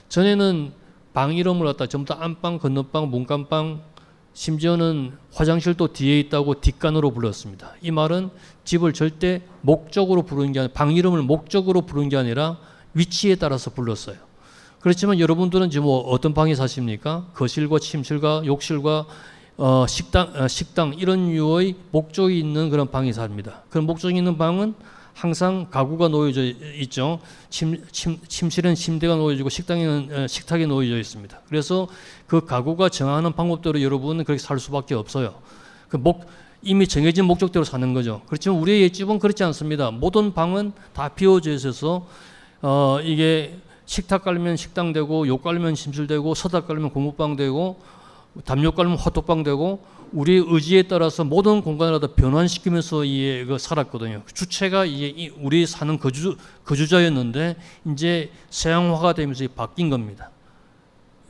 전에는 0.10 0.74
방 1.14 1.34
이름을 1.34 1.66
갖다 1.66 1.88
전부 1.88 2.14
다 2.14 2.18
안방, 2.20 2.60
건너방, 2.60 3.10
문간방, 3.10 3.82
심지어는 4.36 5.13
화장실도 5.34 5.93
뒤에 5.93 6.19
있다고 6.19 6.60
뒷간으로 6.60 7.12
불렀습니다. 7.12 7.71
이 7.82 7.89
말은 7.89 8.30
집을 8.65 8.91
절대 8.91 9.41
목적으로 9.62 10.24
부르는 10.24 10.52
게 10.52 10.60
아니라 10.60 10.74
방 10.74 10.91
이름을 10.91 11.21
목적으로 11.24 11.82
부르는 11.82 12.10
게 12.10 12.17
아니라 12.17 12.58
위치에 12.93 13.36
따라서 13.36 13.71
불렀어요. 13.71 14.17
그렇지만 14.82 15.19
여러분들은 15.19 15.69
지금 15.69 15.86
뭐 15.86 16.00
어떤 16.02 16.34
방에 16.34 16.54
사십니까? 16.54 17.28
거실과 17.34 17.80
침실과 17.80 18.43
욕실과 18.45 19.06
어, 19.58 19.86
식당, 19.88 20.34
어, 20.36 20.50
식당 20.50 20.93
이런 20.95 21.30
류의 21.30 21.76
목적이 21.91 22.38
있는 22.38 22.69
그런 22.69 22.91
방에 22.91 23.13
삽니다. 23.13 23.63
그런 23.69 23.86
목적이 23.86 24.17
있는 24.17 24.38
방은 24.38 24.76
항상 25.15 25.67
가구가 25.71 26.10
놓여져 26.10 26.43
있죠. 26.82 27.19
침, 27.49 27.82
침, 27.91 28.19
침실은 28.28 28.75
침대가 28.75 29.15
놓여지고 29.15 29.47
식당에는 29.47 30.10
어, 30.12 30.28
식탁이 30.28 30.67
놓여져 30.67 30.99
있습니다. 30.99 31.39
그래서 31.47 31.88
그 32.28 32.45
가구가 32.45 32.89
정하는 32.89 33.32
방법대로 33.32 33.82
여러분은 33.82 34.25
그렇게 34.25 34.38
살 34.38 34.60
수밖에 34.60 34.93
없어요. 34.93 35.36
그 35.88 35.95
목, 35.95 36.25
이미 36.62 36.86
정해진 36.86 37.23
목적대로 37.25 37.63
사는 37.63 37.93
거죠. 37.93 38.23
그렇지만 38.28 38.60
우리의 38.60 38.91
집은 38.91 39.19
그렇지 39.19 39.41
않습니다. 39.45 39.89
모든 39.89 40.34
방은 40.34 40.73
다 40.93 41.08
비워져 41.08 41.54
있어서 41.54 42.06
어, 42.62 42.99
이게 43.01 43.58
식탁 43.86 44.23
깔면 44.23 44.58
식당 44.58 44.91
되고 44.91 45.25
욕 45.28 45.41
깔면 45.43 45.75
침실 45.75 46.08
되고 46.08 46.36
서답 46.36 46.67
깔면 46.67 46.89
공부방 46.89 47.38
되고 47.38 47.80
담요 48.43 48.73
깔면 48.73 48.97
화톡방 48.97 49.43
되고 49.43 49.82
우리 50.12 50.44
의지에 50.46 50.84
따라서 50.84 51.24
모든 51.24 51.62
공간을 51.62 52.00
다 52.00 52.08
변환시키면서 52.15 53.06
이게 53.06 53.46
그 53.46 53.58
살았거든요. 53.58 54.24
주체가 54.34 54.86
이게 54.86 55.32
우리 55.39 55.65
사는 55.65 55.98
거주 55.98 56.38
거주자였는데 56.63 57.56
이제 57.91 58.32
서양화가 58.50 59.13
되면서 59.13 59.46
바뀐 59.56 59.89
겁니다. 59.89 60.32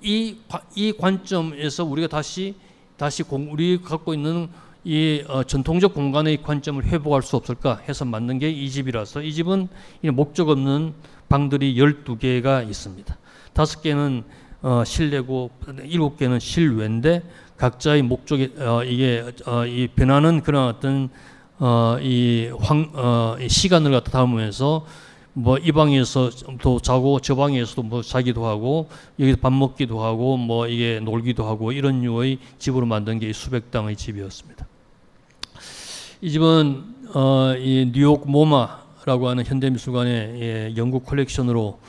이, 0.01 0.37
이 0.75 0.93
관점에서 0.93 1.83
우리가 1.83 2.07
다시 2.07 2.55
다시 2.97 3.23
공, 3.23 3.51
우리 3.51 3.81
갖고 3.81 4.13
있는 4.13 4.49
이 4.83 5.23
어, 5.27 5.43
전통적 5.43 5.93
공간의 5.93 6.43
관점을 6.43 6.83
회복할 6.85 7.23
수 7.23 7.35
없을까 7.35 7.81
해서 7.89 8.05
만든 8.05 8.37
게 8.39 8.49
이 8.51 8.69
집이라서 8.69 9.23
이 9.23 9.33
집은 9.33 9.67
목적 10.13 10.49
없는 10.49 10.93
방들이 11.27 11.75
12개가 11.75 12.67
있습니다. 12.69 13.17
다섯 13.53 13.81
개는 13.81 14.23
어, 14.61 14.83
실내고 14.83 15.51
일곱 15.83 16.17
개는 16.17 16.39
실외인데 16.39 17.23
각자의 17.57 18.01
목적이 18.01 18.53
어, 18.59 18.83
이게 18.83 19.25
어, 19.45 19.65
이 19.65 19.87
변하는 19.87 20.41
그런 20.41 20.67
어떤 20.67 21.09
어, 21.57 21.97
이, 22.01 22.51
황, 22.59 22.91
어, 22.93 23.37
이 23.39 23.47
시간을 23.47 23.91
갖다 23.91 24.11
담으면서 24.11 24.85
뭐 25.37 25.57
이 25.57 25.71
방에서도 25.73 26.79
자고 26.79 27.19
저 27.19 27.35
방에서도 27.35 27.83
뭐 27.83 28.01
자기도 28.01 28.45
하고 28.45 28.87
여기서 29.19 29.37
밥 29.41 29.51
먹기도 29.51 30.01
하고 30.01 30.37
뭐 30.37 30.65
이게 30.65 31.01
놀기도 31.01 31.45
하고 31.45 31.73
이런 31.73 32.01
류의 32.01 32.39
집으로 32.57 32.85
만든 32.85 33.19
게 33.19 33.33
수백 33.33 33.69
당의 33.69 33.97
집이었습니다. 33.97 34.65
이 36.21 36.31
집은 36.31 36.83
어, 37.13 37.53
이 37.57 37.91
뉴욕 37.93 38.29
모마라고 38.29 39.27
하는 39.27 39.45
현대미술관의 39.45 40.41
예, 40.41 40.73
영국 40.77 41.05
컬렉션으로 41.05 41.79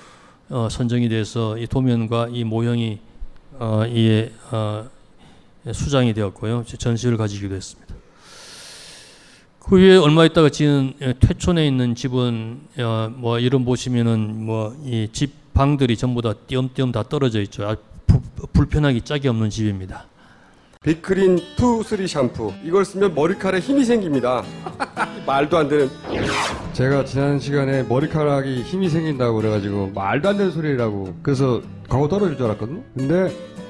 어, 0.49 0.69
선정이 0.69 1.09
돼서 1.09 1.57
이 1.57 1.69
도면과 1.69 2.29
이 2.33 2.43
모형이 2.43 2.99
어, 3.61 3.85
이 3.87 4.29
어, 4.51 4.89
수장이 5.73 6.15
되었고요. 6.15 6.65
전시를 6.67 7.17
가지기도 7.17 7.55
했습니다. 7.55 7.95
그 9.61 9.77
위에 9.79 9.97
얼마 9.97 10.25
있다가 10.25 10.49
지은 10.49 10.95
예, 11.03 11.15
퇴촌에 11.19 11.67
있는 11.67 11.95
집은 11.97 12.61
어, 12.79 13.11
뭐 13.17 13.39
이런 13.41 13.65
보시면은 13.65 14.45
뭐 14.45 14.75
이 14.85 15.09
집 15.13 15.33
방들이 15.55 15.97
전부 15.97 16.21
다 16.21 16.35
띄엄띄엄 16.35 16.93
다 16.93 17.03
떨어져 17.03 17.41
있죠. 17.43 17.67
아, 17.67 17.75
부, 18.07 18.21
불편하기 18.53 19.01
짝이 19.03 19.27
없는 19.29 19.49
집입니다. 19.51 20.05
빅그린 20.85 21.41
투 21.57 21.83
쓰리 21.83 22.07
샴푸 22.07 22.53
이걸 22.63 22.85
쓰면 22.85 23.15
머리카락에 23.15 23.61
힘이 23.65 23.85
생깁니다. 23.85 24.45
말도 25.27 25.57
안 25.57 25.69
되는. 25.69 25.89
제가 26.75 27.07
지난 27.07 27.41
시간에 27.41 27.83
머리카락이 27.85 28.63
힘이 28.63 28.89
생긴다고 28.91 29.37
그래가지고 29.39 29.93
말도 29.95 30.29
안 30.29 30.37
되는 30.37 30.53
소리라고 30.53 31.17
그래서 31.23 31.63
광고 31.89 32.07
떨어질 32.07 32.37
줄 32.37 32.47
알았거든요. 32.47 32.83
근데 32.95 33.35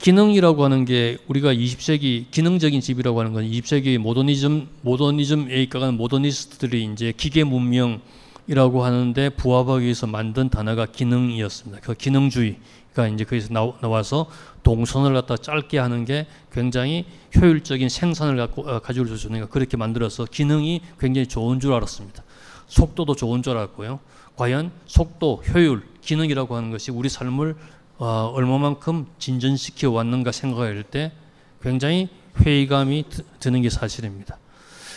기능이라고 0.00 0.64
하는 0.64 0.86
게 0.86 1.18
우리가 1.28 1.52
20세기 1.52 2.30
기능적인 2.30 2.80
집이라고 2.80 3.20
하는 3.20 3.34
건 3.34 3.44
20세기 3.44 3.98
모더니즘 3.98 4.66
모더니즘에 4.80 5.62
입각한 5.62 5.98
모더니스트들이 5.98 6.90
이제 6.90 7.12
기계 7.14 7.44
문명이라고 7.44 8.82
하는데 8.82 9.28
부합하기 9.28 9.84
위해서 9.84 10.06
만든 10.06 10.48
단어가 10.48 10.86
기능이었습니다. 10.86 11.82
그 11.82 11.92
기능주의가 11.92 13.08
이제 13.12 13.24
거기서 13.24 13.52
나와서 13.82 14.26
동선을 14.62 15.12
갖다 15.12 15.36
짧게 15.36 15.78
하는 15.78 16.06
게 16.06 16.26
굉장히 16.50 17.04
효율적인 17.36 17.90
생산을 17.90 18.38
갖고 18.38 18.62
어, 18.62 18.80
가지고 18.80 19.14
주니까 19.14 19.48
그렇게 19.48 19.76
만들어서 19.76 20.24
기능이 20.24 20.80
굉장히 20.98 21.26
좋은 21.26 21.60
줄 21.60 21.74
알았습니다. 21.74 22.24
속도도 22.68 23.16
좋은 23.16 23.42
줄 23.42 23.52
알았고요. 23.52 24.00
과연 24.36 24.70
속도, 24.86 25.42
효율, 25.52 25.82
기능이라고 26.00 26.56
하는 26.56 26.70
것이 26.70 26.90
우리 26.90 27.10
삶을 27.10 27.56
어, 28.00 28.32
얼마만큼 28.34 29.06
진전시켜 29.18 29.90
왔는가 29.90 30.32
생각할 30.32 30.82
때 30.84 31.12
굉장히 31.60 32.08
회의감이 32.38 33.04
드는 33.40 33.60
게 33.60 33.68
사실입니다. 33.68 34.38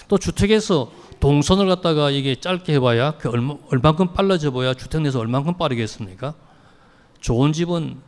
또 0.07 0.17
주택에서 0.17 0.89
동선을 1.19 1.67
갖다가 1.67 2.09
이게 2.09 2.39
짧게 2.39 2.75
해봐야 2.75 3.17
그 3.17 3.29
얼마, 3.29 3.55
얼만큼 3.71 4.13
빨라져 4.13 4.51
보야 4.51 4.73
주택 4.73 5.01
내에서 5.01 5.19
얼만큼 5.19 5.57
빠르겠습니까? 5.57 6.33
좋은 7.19 7.51
집은 7.51 7.99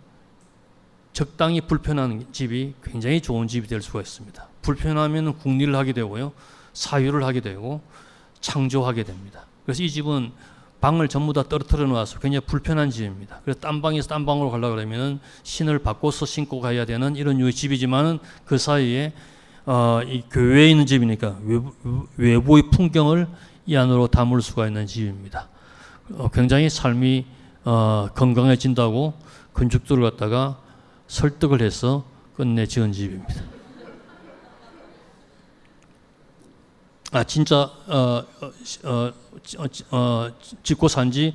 적당히 1.12 1.60
불편한 1.60 2.28
집이 2.32 2.76
굉장히 2.82 3.20
좋은 3.20 3.50
집이 3.50 3.68
될 3.68 3.82
수가 3.82 4.00
있습니다. 4.00 4.48
불편하면 4.62 5.38
국리를 5.38 5.76
하게 5.76 5.92
되고요. 5.92 6.32
사유를 6.72 7.26
하게 7.26 7.42
되고 7.42 7.82
창조하게 8.40 9.04
됩니다. 9.04 9.46
그래서 9.66 9.84
이 9.84 9.90
집은 9.90 10.32
방을 10.82 11.08
전부 11.08 11.34
다 11.34 11.44
떨어뜨려 11.44 11.86
놓아서 11.88 12.20
굉장히 12.20 12.46
불편한 12.46 12.90
집입니다. 12.90 13.40
그래서 13.44 13.60
딴 13.60 13.82
방에서 13.82 14.08
딴 14.08 14.26
방으로 14.26 14.52
가려고 14.52 14.76
그러면은 14.76 15.20
신을 15.44 15.80
바꿔서 15.80 16.26
신고 16.26 16.60
가야 16.60 16.86
되는 16.86 17.16
이런 17.16 17.40
유의 17.40 17.54
집이지만은 17.54 18.20
그 18.46 18.58
사이에 18.58 19.14
어, 19.66 20.02
이 20.06 20.24
교회에 20.30 20.70
있는 20.70 20.86
집이니까 20.86 21.40
외부, 21.44 21.74
외부의 22.18 22.70
풍경을 22.72 23.28
이 23.66 23.76
안으로 23.76 24.08
담을 24.08 24.42
수가 24.42 24.68
있는 24.68 24.86
집입니다. 24.86 25.50
어, 26.14 26.30
굉장히 26.32 26.70
삶이 26.70 27.26
어, 27.64 28.10
건강해진다고 28.14 29.14
건축들을 29.54 30.04
갖다가 30.04 30.60
설득을 31.08 31.62
해서 31.62 32.06
끝내 32.36 32.68
지은 32.68 32.92
집입니다. 32.92 33.56
아 37.12 37.24
진짜 37.24 37.72
어, 37.88 38.24
어, 38.84 39.14
어, 39.58 39.66
어 39.92 40.32
짓고 40.64 40.88
산 40.88 41.12
지 41.12 41.34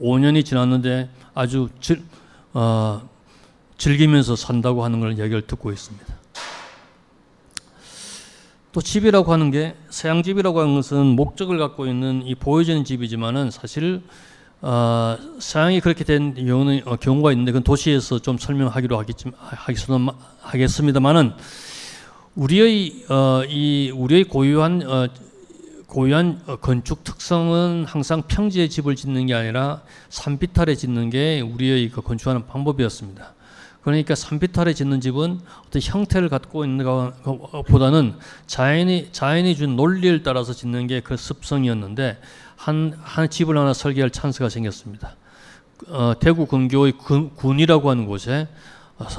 5년이 0.00 0.44
지났는데 0.44 1.08
아주 1.34 1.68
즐, 1.80 2.02
어, 2.52 3.08
즐기면서 3.78 4.36
산다고 4.36 4.84
하는 4.84 5.00
걸 5.00 5.18
얘기를 5.18 5.42
듣고 5.42 5.72
있습니다. 5.72 6.06
또 8.72 8.82
집이라고 8.82 9.32
하는 9.32 9.50
게 9.50 9.74
서양 9.88 10.22
집이라고 10.22 10.60
하는 10.60 10.74
것은 10.74 11.06
목적을 11.06 11.58
갖고 11.58 11.86
있는 11.86 12.22
이 12.26 12.34
보여지는 12.34 12.84
집이지만은 12.84 13.50
사실 13.50 14.02
어, 14.62 15.16
서양이 15.38 15.80
그렇게 15.80 16.04
된 16.04 16.34
경우는, 16.34 16.82
어, 16.86 16.96
경우가 16.96 17.30
있는데 17.32 17.52
그건 17.52 17.62
도시에서 17.62 18.18
좀 18.18 18.38
설명하기로 18.38 18.98
하겠지만, 18.98 19.34
하겠습니다만은 20.40 21.32
우리의 22.34 23.04
어, 23.08 23.42
이 23.48 23.90
우리의 23.94 24.24
고유한 24.24 24.82
어, 24.86 25.08
고유한 25.96 26.42
어, 26.46 26.56
건축 26.56 27.04
특성은 27.04 27.86
항상 27.88 28.20
평지에 28.28 28.68
집을 28.68 28.96
짓는 28.96 29.24
게 29.24 29.32
아니라 29.32 29.80
산비탈에 30.10 30.74
짓는 30.74 31.08
게 31.08 31.40
우리의 31.40 31.88
그 31.88 32.02
건축하는 32.02 32.46
방법이었습니다. 32.46 33.32
그러니까 33.80 34.14
산비탈에 34.14 34.74
짓는 34.74 35.00
집은 35.00 35.40
어떤 35.66 35.80
형태를 35.82 36.28
갖고 36.28 36.66
있는 36.66 36.84
것보다는 36.84 38.14
자연이 38.46 39.08
자연이 39.10 39.56
준 39.56 39.76
논리를 39.76 40.22
따라서 40.22 40.52
짓는 40.52 40.86
게 40.86 41.00
그 41.00 41.16
습성이었는데 41.16 42.20
한, 42.56 42.92
한 43.00 43.30
집을 43.30 43.56
하나 43.56 43.72
설계할 43.72 44.10
찬스가 44.10 44.50
생겼습니다. 44.50 45.16
어, 45.88 46.12
대구 46.20 46.44
근교의 46.44 46.92
군, 46.92 47.30
군이라고 47.34 47.88
하는 47.88 48.04
곳에 48.04 48.48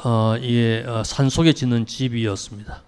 어, 0.04 0.36
이 0.40 0.84
어, 0.86 1.02
산 1.04 1.28
속에 1.28 1.54
짓는 1.54 1.86
집이었습니다. 1.86 2.82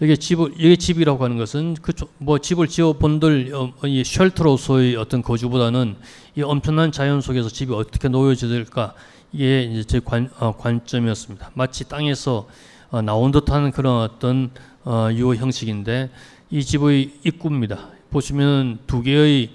여기 0.00 0.16
집을 0.16 0.54
이게 0.56 0.76
집이라고 0.76 1.24
하는 1.24 1.36
것은 1.36 1.74
그 1.82 1.92
뭐 2.18 2.38
집을 2.38 2.68
지어 2.68 2.92
본들 2.92 3.52
어, 3.54 3.72
이 3.86 4.04
쉘터로서의 4.04 4.96
어떤 4.96 5.22
거주보다는 5.22 5.96
이 6.36 6.42
엄청난 6.42 6.92
자연 6.92 7.20
속에서 7.20 7.48
집이 7.48 7.72
어떻게 7.72 8.08
놓여질까 8.08 8.94
이게 9.32 9.62
이제 9.62 9.84
제 9.84 10.00
관, 10.00 10.30
어, 10.38 10.56
관점이었습니다. 10.56 11.52
마치 11.54 11.88
땅에서 11.88 12.48
어, 12.90 13.02
나온 13.02 13.32
듯한 13.32 13.70
그런 13.72 14.02
어떤 14.02 14.50
어, 14.84 15.08
유호 15.12 15.36
형식인데 15.36 16.10
이 16.50 16.64
집의 16.64 17.12
입구입니다. 17.24 17.88
보시면 18.10 18.80
두 18.86 19.02
개의 19.02 19.50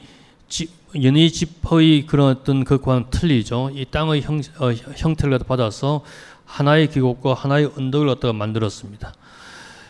집, 0.48 0.70
연희 1.02 1.32
집의 1.32 2.06
그런 2.06 2.30
어떤 2.30 2.64
그과는 2.64 3.06
틀리죠. 3.10 3.72
이 3.74 3.86
땅의 3.86 4.22
형, 4.22 4.42
어, 4.60 4.72
형태를 4.72 5.40
받아서 5.40 6.04
하나의 6.46 6.90
계곡과 6.90 7.34
하나의 7.34 7.72
언덕을 7.78 8.08
갖다가 8.08 8.34
만들었습니다. 8.34 9.14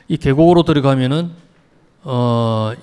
이 0.08 0.18
계곡으로 0.18 0.64
들어가면은 0.64 1.32
어 2.04 2.74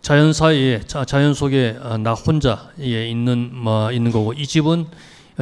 자연 0.00 0.32
사이에 0.32 0.80
자연 1.06 1.32
속에 1.32 1.78
아, 1.80 1.96
나 1.96 2.12
혼자 2.12 2.70
있는 2.78 3.50
뭐 3.54 3.92
있는 3.92 4.10
거고 4.10 4.32
이 4.32 4.46
집은 4.46 4.86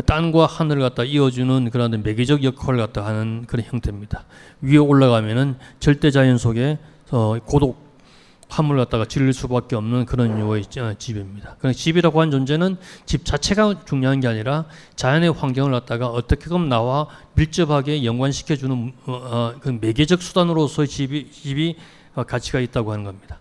땅과 0.07 0.47
하늘을 0.47 0.83
갖다 0.83 1.03
이어주는 1.03 1.71
그런 1.71 2.03
매개적 2.03 2.45
역할을 2.45 2.79
갖다 2.79 3.05
하는 3.05 3.45
그런 3.47 3.65
형태입니다. 3.67 4.25
위에 4.61 4.77
올라가면은 4.77 5.57
절대 5.81 6.11
자연 6.11 6.39
속에 6.39 6.79
어, 7.11 7.37
고독함을 7.45 8.77
갖다가 8.77 9.05
즐길 9.05 9.33
수밖에 9.33 9.77
없는 9.77 10.05
그런 10.05 10.39
유의 10.39 10.65
어, 10.79 10.95
집입니다. 10.99 11.57
그러니까 11.59 11.73
집이라고 11.73 12.21
하는 12.21 12.31
존재는 12.33 12.77
집 13.07 13.25
자체가 13.25 13.85
중요한 13.87 14.21
게 14.21 14.27
아니라 14.27 14.67
자연의 14.97 15.33
환경을 15.33 15.71
갖다가 15.71 16.09
어떻게든 16.09 16.69
나와 16.69 17.07
밀접하게 17.35 18.05
연관시켜주는 18.05 18.93
어, 19.07 19.13
어, 19.13 19.55
그 19.61 19.79
매개적 19.81 20.21
수단으로서의 20.21 20.89
집이, 20.89 21.31
집이 21.31 21.77
어, 22.15 22.25
가치가 22.25 22.59
있다고 22.59 22.93
하는 22.93 23.05
겁니다. 23.05 23.39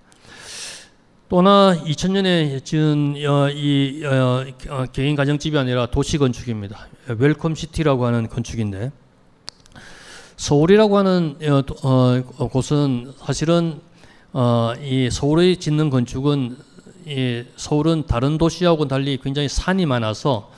또 1.28 1.48
하나 1.48 1.76
2000년에 1.86 2.64
지은 2.64 3.16
어, 3.28 3.50
이 3.50 4.04
어, 4.06 4.46
어, 4.70 4.86
개인 4.92 5.16
가정집이 5.16 5.58
아니라 5.58 5.88
도시 5.88 6.18
건축입니다. 6.18 6.88
웰컴 7.08 7.56
시티라고 7.56 8.06
하는 8.06 8.28
건축인데 8.28 8.92
서울이라고 10.38 10.98
하는 10.98 11.38
곳은 12.52 13.14
사실은 13.18 13.82
어, 14.32 14.74
이 14.84 15.10
서울에 15.12 15.56
짓는 15.56 15.90
건축은 15.90 16.58
이 17.08 17.44
서울은 17.56 18.06
다른 18.06 18.38
도시하고 18.38 18.88
달리 18.88 19.18
굉장히 19.18 19.50
산이 19.50 19.88
많아서 19.88 20.52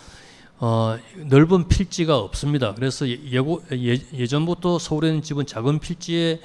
어, 0.60 0.98
넓은 1.16 1.68
필지가 1.70 2.18
없습니다. 2.20 2.74
그래서 2.76 3.08
예고, 3.08 3.64
예, 3.72 3.98
예전부터 4.14 4.78
서울에 4.78 5.08
있는 5.08 5.22
집은 5.22 5.46
작은 5.46 5.80
필지에 5.80 6.40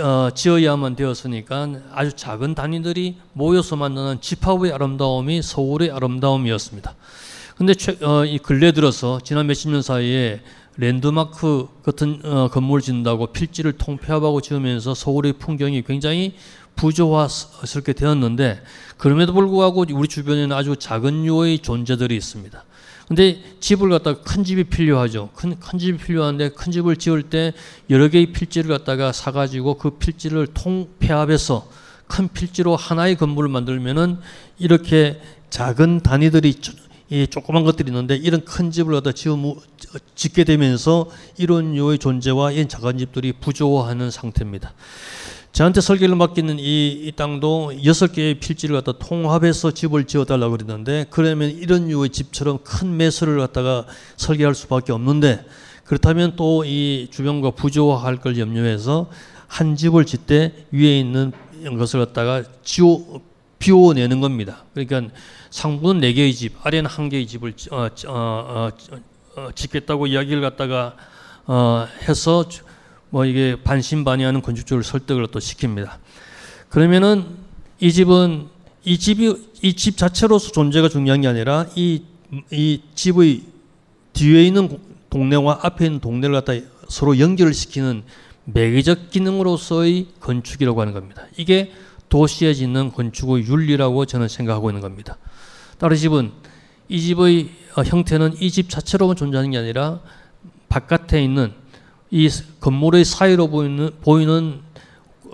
어, 0.00 0.30
지어야만 0.34 0.94
되었으니까 0.96 1.68
아주 1.92 2.12
작은 2.14 2.54
단위들이 2.54 3.18
모여서 3.32 3.76
만드는 3.76 4.20
집합의 4.20 4.72
아름다움이 4.72 5.42
서울의 5.42 5.90
아름다움이었습니다. 5.90 6.94
근데 7.56 7.74
최, 7.74 7.96
어, 8.02 8.24
이 8.24 8.38
근래 8.38 8.72
들어서 8.72 9.18
지난 9.22 9.46
몇십 9.46 9.70
년 9.70 9.82
사이에 9.82 10.42
랜드마크 10.78 11.68
같은 11.82 12.20
어, 12.24 12.48
건물 12.48 12.80
짓는다고 12.80 13.28
필지를 13.28 13.72
통폐합하고 13.72 14.40
지으면서 14.40 14.94
서울의 14.94 15.34
풍경이 15.34 15.82
굉장히 15.82 16.34
부조화스럽게 16.76 17.94
되었는데 17.94 18.62
그럼에도 18.98 19.32
불구하고 19.32 19.86
우리 19.90 20.08
주변에는 20.08 20.54
아주 20.54 20.76
작은 20.76 21.24
유의 21.24 21.60
존재들이 21.60 22.14
있습니다. 22.16 22.64
근데 23.08 23.40
집을 23.60 23.88
갖다가 23.88 24.20
큰 24.22 24.42
집이 24.42 24.64
필요하죠. 24.64 25.30
큰, 25.34 25.58
큰 25.60 25.78
집이 25.78 25.98
필요한데 25.98 26.50
큰 26.50 26.72
집을 26.72 26.96
지을 26.96 27.22
때 27.24 27.52
여러 27.88 28.08
개의 28.08 28.32
필지를 28.32 28.68
갖다가 28.68 29.12
사가지고 29.12 29.78
그 29.78 29.90
필지를 29.90 30.48
통폐합해서 30.48 31.68
큰 32.08 32.28
필지로 32.28 32.76
하나의 32.76 33.16
건물을 33.16 33.48
만들면은 33.48 34.18
이렇게 34.58 35.20
작은 35.50 36.00
단위들이 36.00 36.54
이 37.08 37.26
조그만 37.28 37.64
것들이 37.64 37.90
있는데 37.90 38.16
이런 38.16 38.44
큰 38.44 38.70
집을 38.70 38.94
갖다 38.94 39.12
지어 39.12 39.36
짓게 40.14 40.44
되면서 40.44 41.08
이런 41.38 41.72
류의 41.74 41.98
존재와 41.98 42.52
이 42.52 42.66
작은 42.66 42.98
집들이 42.98 43.32
부조화하는 43.32 44.10
상태입니다. 44.10 44.74
저한테 45.52 45.80
설계를 45.80 46.16
맡기는 46.16 46.58
이, 46.58 46.90
이 47.06 47.12
땅도 47.16 47.84
여섯 47.84 48.12
개의 48.12 48.40
필지를 48.40 48.76
갖다 48.76 48.98
통합해서 48.98 49.70
집을 49.70 50.04
지어달라고 50.04 50.52
그랬는데 50.56 51.06
그러면 51.08 51.50
이런 51.50 51.86
류의 51.88 52.10
집처럼 52.10 52.58
큰 52.62 52.96
매설을 52.96 53.38
갖다가 53.38 53.86
설계할 54.16 54.54
수밖에 54.54 54.92
없는데 54.92 55.46
그렇다면 55.84 56.34
또 56.36 56.64
이 56.66 57.08
주변과 57.10 57.52
부조화할 57.52 58.16
걸 58.20 58.36
염려해서 58.38 59.08
한 59.46 59.76
집을 59.76 60.04
짓 60.04 60.26
때 60.26 60.52
위에 60.72 60.98
있는 60.98 61.32
것을 61.78 62.04
갖다가 62.04 62.42
지워 62.64 63.22
비워내는 63.58 64.20
겁니다. 64.20 64.64
그러니까 64.74 65.14
상부는 65.56 66.02
네 66.02 66.12
개의 66.12 66.34
집, 66.34 66.54
아래는 66.64 66.90
한 66.90 67.08
개의 67.08 67.26
집을 67.26 67.54
어, 67.70 67.76
어, 67.76 67.88
어, 68.08 68.70
어, 69.36 69.48
짓겠다고 69.54 70.06
이야기를 70.06 70.42
갖다가 70.42 70.96
어, 71.46 71.86
해서 72.06 72.44
뭐 73.08 73.24
이게 73.24 73.56
반신반의하는 73.64 74.42
건축주를 74.42 74.84
설득을 74.84 75.28
또 75.28 75.38
시킵니다. 75.38 75.96
그러면은 76.68 77.24
이 77.80 77.90
집은 77.90 78.48
이 78.84 78.98
집이 78.98 79.46
이 79.62 79.72
집 79.74 79.96
자체로서 79.96 80.52
존재가 80.52 80.90
중요한 80.90 81.22
게 81.22 81.28
아니라 81.28 81.66
이 81.74 82.02
이 82.50 82.82
집의 82.94 83.42
뒤에 84.12 84.44
있는 84.46 84.78
동네와 85.10 85.60
앞에 85.62 85.86
있는 85.86 86.00
동네를 86.00 86.34
갖다 86.34 86.52
서로 86.88 87.18
연결을 87.18 87.54
시키는 87.54 88.02
매개적 88.44 89.10
기능으로서의 89.10 90.08
건축이라고 90.20 90.80
하는 90.80 90.92
겁니다. 90.92 91.22
이게 91.36 91.72
도시에 92.08 92.54
짓는 92.54 92.92
건축의 92.92 93.46
윤리라고 93.46 94.06
저는 94.06 94.28
생각하고 94.28 94.70
있는 94.70 94.80
겁니다. 94.80 95.16
다른 95.78 95.96
집은 95.96 96.32
이 96.88 97.00
집의 97.00 97.48
어, 97.76 97.82
형태는 97.82 98.36
이 98.40 98.50
집 98.50 98.70
자체로만 98.70 99.16
존재하는 99.16 99.50
게 99.50 99.58
아니라 99.58 100.00
바깥에 100.68 101.22
있는 101.22 101.52
이 102.10 102.28
건물의 102.60 103.04
사이로 103.04 103.48
보이는, 103.48 103.90
보이는 104.00 104.60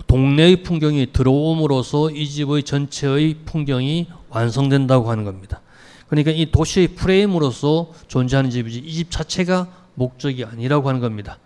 동네의 0.06 0.62
풍경이 0.62 1.12
들어옴으로써 1.12 2.10
이 2.10 2.28
집의 2.28 2.64
전체의 2.64 3.36
풍경이 3.44 4.08
완성된다고 4.30 5.10
하는 5.10 5.24
겁니다. 5.24 5.60
그러니까 6.08 6.30
이 6.30 6.50
도시의 6.50 6.88
프레임으로서 6.88 7.92
존재하는 8.08 8.50
집이지 8.50 8.78
이 8.80 8.94
집 8.94 9.10
자체가 9.10 9.68
목적이 9.94 10.44
아니라고 10.44 10.88
하는 10.88 11.00
겁니다. 11.00 11.38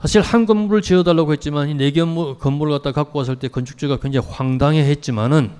사실 0.00 0.22
한 0.22 0.46
건물을 0.46 0.80
지어달라고 0.82 1.32
했지만 1.32 1.68
이 1.68 1.74
네 1.74 1.90
건물, 1.90 2.38
건물을 2.38 2.72
갖다 2.78 2.92
갖고 2.92 3.18
왔을 3.18 3.36
때 3.36 3.48
건축주가 3.48 3.98
굉장히 3.98 4.26
황당해 4.28 4.80
했지만은 4.84 5.50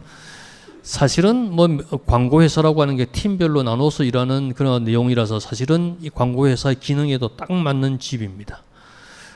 사실은 0.88 1.52
뭐 1.54 1.68
광고 2.06 2.40
회사라고 2.40 2.80
하는 2.80 2.96
게 2.96 3.04
팀별로 3.04 3.62
나눠서 3.62 4.04
일하는 4.04 4.54
그런 4.54 4.84
내용이라서 4.84 5.38
사실은 5.38 5.98
이 6.00 6.08
광고 6.08 6.48
회사의 6.48 6.76
기능에도 6.80 7.36
딱 7.36 7.52
맞는 7.52 7.98
집입니다. 7.98 8.62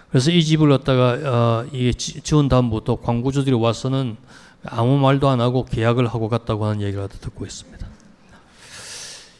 그래서 0.09 0.31
이 0.31 0.43
집을 0.43 0.71
갖다가 0.71 1.19
어, 1.23 1.67
지은 1.99 2.49
다음부터 2.49 3.03
광고주들이 3.03 3.55
와서는 3.55 4.17
아무 4.65 4.97
말도 4.97 5.29
안 5.29 5.43
하고 5.43 5.67
계약을 5.67 6.07
하고 6.07 6.31
갔다고 6.31 6.65
하는 6.65 6.81
얘기를 6.81 7.07
듣고 7.21 7.45
있습니다. 7.45 7.87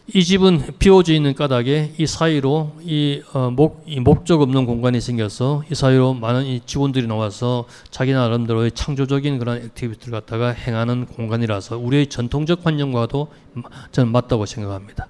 이 0.09 0.25
집은 0.25 0.75
비워져 0.81 1.13
있는 1.13 1.33
까닭에 1.33 1.93
이 1.97 2.07
사이로 2.07 2.73
이, 2.81 3.23
어, 3.33 3.51
목, 3.51 3.85
이 3.87 4.01
목적 4.01 4.43
없는 4.43 4.67
공간이 4.67 5.01
생겨서 5.01 5.63
이 5.71 5.77
사이로 5.77 6.15
많은 6.15 6.45
이 6.45 6.61
직원들이 6.67 7.07
나와서 7.07 7.67
자기 7.91 8.13
나름대로의 8.13 8.73
창조적인 8.73 9.39
그런 9.39 9.59
activity를 9.59 10.11
갖다가 10.11 10.51
행하는 10.51 11.07
공간이라서 11.07 11.79
우리의 11.79 12.09
전통적 12.09 12.65
관념과도 12.65 13.29
저는 13.93 14.11
맞다고 14.11 14.45
생각합니다. 14.45 15.07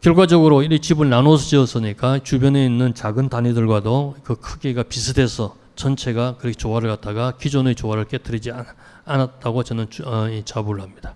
결과적으로 0.00 0.62
이 0.62 0.80
집을 0.80 1.10
나눠서 1.10 1.44
지었으니까 1.44 2.20
주변에 2.20 2.64
있는 2.64 2.94
작은 2.94 3.28
단위들과도 3.28 4.16
그 4.22 4.36
크기가 4.36 4.84
비슷해서 4.84 5.54
전체가 5.74 6.36
그렇게 6.38 6.56
조화를 6.56 6.88
갖다가 6.88 7.32
기존의 7.36 7.74
조화를 7.74 8.06
깨뜨리지 8.06 8.52
않 8.52 8.64
았다고 9.04 9.64
저는 9.64 9.86
어, 10.04 10.28
자부를 10.46 10.82
합니다. 10.82 11.14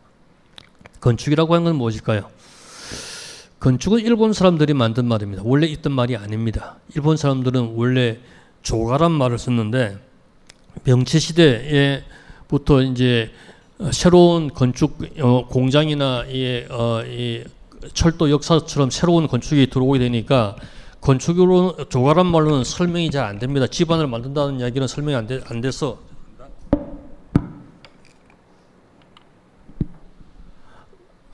건축이라고 1.00 1.54
하는 1.54 1.64
건 1.64 1.76
무엇일까요? 1.76 2.28
건축은 3.60 4.00
일본 4.00 4.32
사람들이 4.32 4.72
만든 4.72 5.04
말입니다. 5.06 5.42
원래 5.44 5.66
있던 5.66 5.92
말이 5.92 6.16
아닙니다. 6.16 6.76
일본 6.96 7.18
사람들은 7.18 7.74
원래 7.76 8.18
조가란 8.62 9.12
말을 9.12 9.38
썼는데 9.38 9.98
명치 10.84 11.20
시대에부터 11.20 12.82
이제 12.82 13.30
새로운 13.92 14.48
건축 14.48 14.98
어, 15.20 15.46
공장이나 15.46 16.24
이, 16.28 16.64
어, 16.70 17.02
이 17.04 17.44
철도 17.92 18.30
역사처럼 18.30 18.88
새로운 18.90 19.26
건축이 19.26 19.68
들어오게 19.68 19.98
되니까 19.98 20.56
건축으로 21.02 21.76
조가란 21.90 22.26
말로는 22.26 22.64
설명이 22.64 23.10
잘 23.10 23.26
안 23.26 23.38
됩니다. 23.38 23.66
집안을 23.66 24.06
만든다는 24.06 24.60
이야기는 24.60 24.88
설명이 24.88 25.40
안 25.44 25.60
돼서 25.60 25.98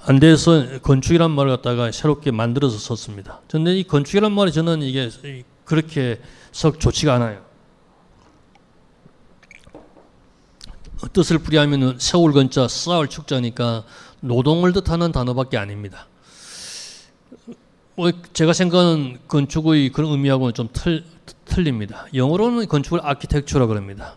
안 0.09 0.21
돼서 0.21 0.81
건축이란 0.83 1.33
말을 1.33 1.57
갖다가 1.57 1.91
새롭게 1.91 2.31
만들어서 2.31 2.79
썼습니다. 2.79 3.41
근데 3.51 3.77
이 3.77 3.83
건축이란 3.83 4.31
말이 4.31 4.53
저는 4.53 4.83
이게 4.83 5.11
그렇게 5.65 6.21
썩 6.53 6.79
좋지가 6.79 7.15
않아요. 7.15 7.45
뜻을 11.13 11.39
풀이하면 11.39 11.99
세울 11.99 12.33
건자 12.33 12.69
쌓을 12.69 13.09
축자니까 13.09 13.85
노동을 14.21 14.73
뜻하는 14.73 15.11
단어밖에 15.11 15.59
아닙니다. 15.59 16.07
뭐 17.97 18.13
제가 18.33 18.53
생각하는 18.53 19.19
건축의 19.27 19.91
그런 19.91 20.13
의미하고는 20.13 20.55
좀 20.55 20.69
틀, 20.73 21.05
틀립니다. 21.45 22.07
영어로는 22.15 22.69
건축을 22.69 23.01
아키텍처라 23.03 23.67
그럽니다. 23.67 24.17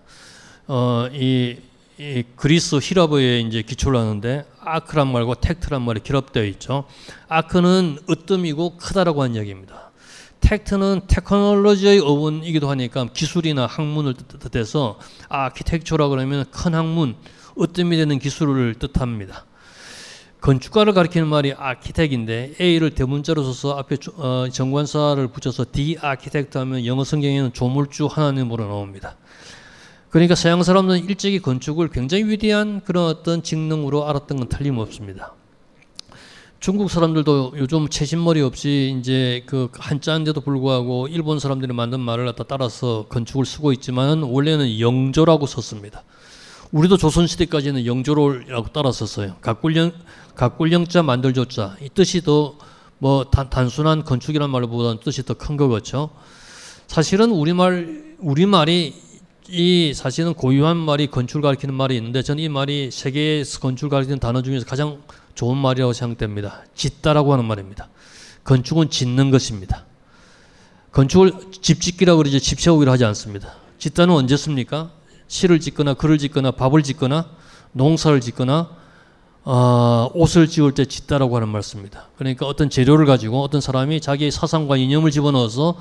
어, 0.68 1.08
이, 1.14 1.58
이 2.00 2.24
그리스 2.38 2.78
희랍어에 2.82 3.42
이제 3.42 3.62
기초를 3.62 4.00
하는데 4.00 4.46
아크란 4.62 5.12
말과 5.12 5.34
tect란 5.34 5.82
말이 5.82 6.00
결합되어 6.00 6.46
있죠. 6.46 6.86
아크는 7.28 8.00
으뜸이고 8.10 8.78
크다라고 8.78 9.22
하는 9.22 9.36
이야기입니다. 9.36 9.92
tect는 10.40 11.02
테크놀로지의 11.08 12.00
어원이기도 12.00 12.70
하니까 12.70 13.08
기술이나 13.14 13.66
학문을 13.66 14.14
뜻해서 14.14 14.98
아키텍처라 15.28 16.08
그러면 16.08 16.46
큰 16.52 16.74
학문, 16.74 17.18
으뜸이 17.60 17.98
되는 17.98 18.18
기술을 18.18 18.76
뜻합니다. 18.76 19.46
건축가를 20.40 20.94
가리키는 20.94 21.28
말이 21.28 21.52
아키텍인데 21.52 22.54
A를 22.62 22.92
대문자로 22.92 23.44
써서 23.44 23.78
앞에 23.78 23.98
어, 24.16 24.48
정관사를 24.50 25.28
붙여서 25.28 25.66
the 25.74 25.98
architect 26.00 26.58
하면 26.60 26.86
영어 26.86 27.04
성경에는 27.04 27.52
조물주 27.52 28.06
하나님으로 28.06 28.68
나옵니다. 28.68 29.18
그러니까 30.10 30.36
서양 30.36 30.64
사람들은 30.64 31.08
일찍이 31.08 31.40
건축을 31.40 31.90
굉장히 31.90 32.26
위대한 32.26 32.82
그런 32.84 33.06
어떤 33.06 33.44
직능으로 33.44 34.08
알았던 34.08 34.38
건 34.40 34.50
틀림없습니다. 34.50 35.34
중국 36.60 36.92
사람들도 36.92 37.54
요즘 37.58 37.88
채신머리 37.88 38.42
없이 38.42 38.96
이제 39.00 39.44
그 39.46 39.70
한자인데도 39.74 40.42
불구하고 40.42 41.08
일본 41.08 41.40
사람들이 41.40 41.72
만든 41.74 42.00
말을 42.00 42.26
갖다 42.26 42.44
따라서 42.44 43.06
건축을 43.10 43.46
쓰고 43.46 43.72
있지만 43.74 44.24
원래는 44.24 44.80
영조라고 44.80 45.46
썼습니다. 45.46 46.04
우리도 46.72 46.98
조선시대까지는 46.98 47.86
영조라고 47.86 48.68
따라 48.74 48.92
썼어요. 48.92 49.36
각굴령, 49.42 49.94
각굴령자 50.36 51.04
만들조자. 51.04 51.78
이 51.82 51.90
뜻이 51.90 52.22
더 52.22 52.56
뭐 53.00 53.24
단순한 53.24 54.04
건축이라는 54.04 54.52
말보다는 54.52 55.00
뜻이 55.04 55.24
더 55.26 55.34
큰 55.34 55.58
거겠죠. 55.58 56.10
사실은 56.88 57.32
우리말, 57.32 58.16
우리말이 58.20 58.94
이 59.48 59.94
사실은 59.96 60.34
고유한 60.34 60.78
말이 60.78 61.08
건축을 61.08 61.42
가리키는 61.42 61.74
말이 61.74 61.96
있는데 61.98 62.22
저는 62.22 62.44
이 62.44 62.50
말이 62.50 62.92
세계에서 62.92 63.60
건축을 63.60 63.90
가리키는 63.90 64.20
단어 64.20 64.42
중에서 64.42 64.66
가장 64.66 65.02
좋은 65.34 65.58
말이라고 65.58 65.94
생각됩니다. 65.94 66.64
짓다라고 66.76 67.34
하는 67.34 67.46
말입니다. 67.46 67.90
건축은 68.44 68.90
짓는 68.90 69.32
것입니다. 69.32 69.86
건축을 70.92 71.34
집 71.62 71.82
짓기라고 71.82 72.18
그러지 72.18 72.40
집 72.40 72.60
세우기를 72.60 72.92
하지 72.92 73.06
않습니다. 73.06 73.54
짓다는 73.78 74.14
언제 74.14 74.36
씁니까? 74.36 74.92
시를 75.28 75.60
짓거나 75.60 75.94
글을 75.94 76.18
짓거나 76.18 76.52
밥을 76.52 76.84
짓거나 76.84 77.30
농사를 77.72 78.20
짓거나 78.22 78.70
어, 79.46 80.10
옷을 80.14 80.48
지을 80.48 80.74
때 80.74 80.86
짓다라고 80.86 81.36
하는 81.36 81.48
말씀입니다. 81.50 82.10
그러니까 82.18 82.46
어떤 82.46 82.70
재료를 82.70 83.06
가지고 83.06 83.42
어떤 83.42 83.62
사람이 83.62 84.02
자기의 84.02 84.32
사상과 84.32 84.78
이념을 84.78 85.12
집어넣어서 85.12 85.78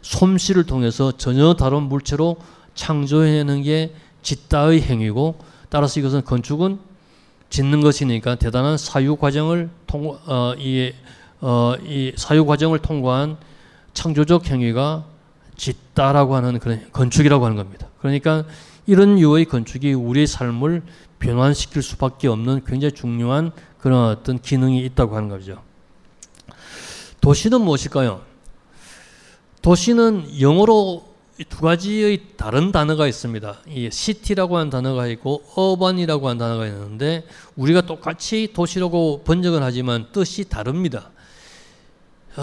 솜씨를 0.00 0.64
통해서 0.64 1.12
전혀 1.12 1.54
다른 1.54 1.84
물체로 1.84 2.36
창조해내는 2.74 3.62
게 3.62 3.94
짓다의 4.22 4.82
행위고 4.82 5.38
따라서 5.68 6.00
이것은 6.00 6.24
건축은 6.24 6.78
짓는 7.50 7.80
것이니까 7.80 8.36
대단한 8.36 8.78
사유 8.78 9.16
과정을 9.16 9.68
통, 9.86 10.18
어, 10.26 10.54
이, 10.58 10.92
어, 11.40 11.74
이 11.84 12.12
사유 12.16 12.46
과정을 12.46 12.78
통과한 12.78 13.36
창조적 13.92 14.46
행위가 14.46 15.04
짓다라고 15.56 16.34
하는 16.34 16.58
그런 16.58 16.90
건축이라고 16.92 17.44
하는 17.44 17.56
겁니다. 17.56 17.88
그러니까 17.98 18.44
이런 18.86 19.18
유의 19.18 19.44
건축이 19.44 19.92
우리의 19.92 20.26
삶을 20.26 20.82
변환시킬 21.18 21.82
수밖에 21.82 22.28
없는 22.28 22.64
굉장히 22.64 22.92
중요한 22.92 23.52
그런 23.78 24.10
어떤 24.10 24.40
기능이 24.40 24.84
있다고 24.86 25.14
하는 25.16 25.28
거죠. 25.28 25.62
도시는 27.20 27.60
무엇일까요? 27.60 28.22
도시는 29.60 30.40
영어로 30.40 31.11
두 31.48 31.60
가지의 31.62 32.20
다른 32.36 32.72
단어가 32.72 33.06
있습니다. 33.06 33.58
이 33.68 33.88
시티라고 33.90 34.56
하는 34.56 34.70
단어가 34.70 35.06
있고 35.08 35.42
어반이라고 35.54 36.28
하는 36.28 36.38
단어가 36.38 36.66
있는데 36.66 37.24
우리가 37.56 37.82
똑같이 37.82 38.48
도시라고 38.52 39.22
번역은 39.24 39.62
하지만 39.62 40.06
뜻이 40.12 40.48
다릅니다. 40.48 41.10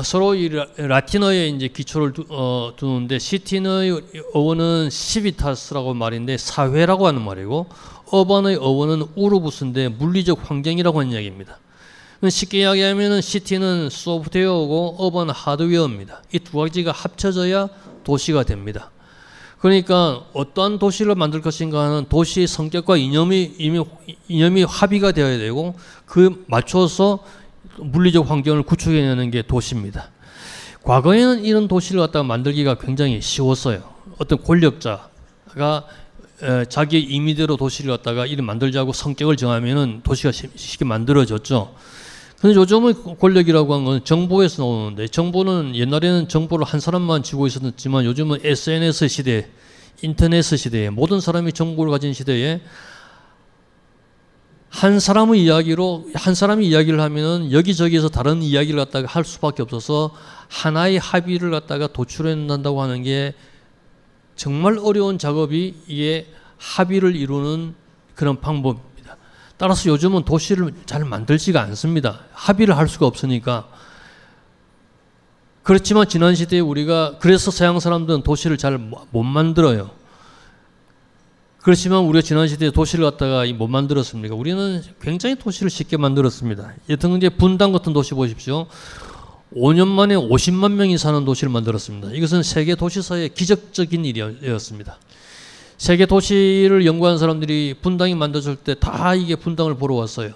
서로 0.04 0.36
이 0.36 0.50
라틴어에 0.78 1.48
이제 1.48 1.68
기초를 1.68 2.14
두, 2.14 2.26
어, 2.30 2.74
두는데 2.78 3.18
시티의 3.18 4.02
어원은 4.34 4.90
시비타스라고 4.92 5.96
말인데 5.96 6.38
사회라고 6.38 7.08
하는 7.08 7.22
말이고 7.24 7.68
어반의 8.12 8.58
어원은 8.58 9.08
우르부스인데 9.16 9.90
물리적 9.90 10.50
환경이라고 10.50 11.00
하는 11.00 11.12
이야기입니다. 11.14 11.58
쉽게 12.30 12.60
이야기하면 12.60 13.22
시티는 13.22 13.90
소프트웨어고 13.90 14.96
어반 15.00 15.30
하드웨어입니다. 15.30 16.22
이 16.34 16.40
두 16.40 16.58
가지가 16.58 16.92
합쳐져야 16.92 17.70
도시가 18.04 18.44
됩니다. 18.44 18.92
그러니까 19.60 20.24
어떠한 20.34 20.80
도시를 20.80 21.16
만들 21.16 21.42
것인가 21.42 21.84
하는 21.84 22.06
도시의 22.08 22.48
성격과 22.48 22.96
이념이 22.96 23.56
이미 23.58 23.84
이념이 24.30 24.64
합의가 24.64 25.12
되어야 25.12 25.38
되고 25.38 25.76
그 26.06 26.46
맞춰서 26.48 27.20
물리적 27.78 28.30
환경을 28.30 28.64
구축해내는 28.64 29.32
게 29.32 29.42
도시입니다. 29.42 30.12
과거에는 30.84 31.44
이런 31.44 31.68
도시를 31.68 32.00
갖다가 32.00 32.24
만들기가 32.24 32.76
굉장히 32.76 33.22
쉬웠어요. 33.22 33.84
어떤 34.18 34.42
권력자가 34.42 35.10
자기 36.70 37.00
임의대로 37.02 37.58
도시를 37.58 37.92
갖다가 37.98 38.26
이를 38.26 38.46
만들자고 38.46 38.94
성격을 38.94 39.36
정하면은 39.36 40.02
도시가 40.04 40.32
쉽게 40.32 40.86
만들어졌죠. 40.86 41.76
근데 42.42 42.56
요즘의 42.56 42.94
권력이라고 43.20 43.74
하는 43.74 43.86
건 43.86 44.06
정보에서 44.06 44.64
나오는데 44.64 45.08
정보는 45.08 45.76
옛날에는 45.76 46.30
정보를 46.30 46.66
한 46.66 46.80
사람만 46.80 47.22
쥐고 47.22 47.48
있었지만 47.48 48.06
요즘은 48.06 48.40
SNS 48.44 49.10
시대, 49.10 49.50
인터넷 50.02 50.42
시대에 50.42 50.90
모든 50.90 51.20
사람이 51.20 51.52
정보를 51.52 51.92
가진 51.92 52.14
시대에 52.14 52.62
한 54.70 55.02
사람의 55.02 55.44
이야기로 55.44 56.06
한 56.14 56.34
사람이 56.34 56.66
이야기를 56.66 57.02
하면은 57.02 57.52
여기저기에서 57.52 58.08
다른 58.08 58.42
이야기를 58.42 58.80
갖다가 58.80 59.08
할 59.08 59.26
수밖에 59.26 59.62
없어서 59.62 60.12
하나의 60.48 60.98
합의를 60.98 61.52
갖다가 61.52 61.88
도출해낸다고 61.88 62.82
하는 62.82 63.04
게 63.04 63.34
정말 64.38 64.78
어려운 64.78 65.18
작업이 65.18 65.76
이게 65.88 66.28
합의를 66.58 67.18
이루는 67.18 67.76
그런 68.16 68.40
방법 68.40 68.89
따라서 69.60 69.90
요즘은 69.90 70.24
도시를 70.24 70.74
잘 70.86 71.04
만들지가 71.04 71.62
않습니다. 71.64 72.22
합의를 72.32 72.78
할 72.78 72.88
수가 72.88 73.06
없으니까. 73.06 73.68
그렇지만 75.64 76.08
지난 76.08 76.34
시대에 76.34 76.62
우리가 76.62 77.18
그래서 77.20 77.52
서양 77.52 77.78
사람들은 77.78 78.24
도시를 78.24 78.58
잘 78.58 78.78
못 78.78 79.22
만들어요. 79.22 79.92
그렇지만 81.62 82.06
우리가 82.06 82.22
지난 82.22 82.48
시대에 82.48 82.72
도시를 82.72 83.04
갖다가 83.04 83.46
못 83.54 83.68
만들었습니까? 83.68 84.34
우리는 84.34 84.82
굉장히 85.02 85.36
도시를 85.36 85.70
쉽게 85.70 85.98
만들었습니다. 85.98 86.76
여튼 86.88 87.18
이제 87.18 87.28
분당 87.28 87.74
같은 87.74 87.92
도시 87.92 88.14
보십시오. 88.14 88.66
5년 89.54 89.88
만에 89.88 90.16
50만 90.16 90.72
명이 90.72 90.98
사는 90.98 91.26
도시를 91.26 91.52
만들었습니다. 91.52 92.14
이것은 92.14 92.44
세계 92.44 92.76
도시사의 92.76 93.34
기적적인 93.34 94.06
일이었습니다. 94.06 94.98
세계 95.80 96.06
도시를 96.06 96.86
연구한 96.86 97.18
사람들이 97.18 97.76
분당이 97.82 98.14
만들어질 98.14 98.58
때 98.58 98.76
다 98.76 99.16
이게 99.16 99.36
분당을 99.38 99.76
보러 99.76 99.96
왔어요. 99.96 100.34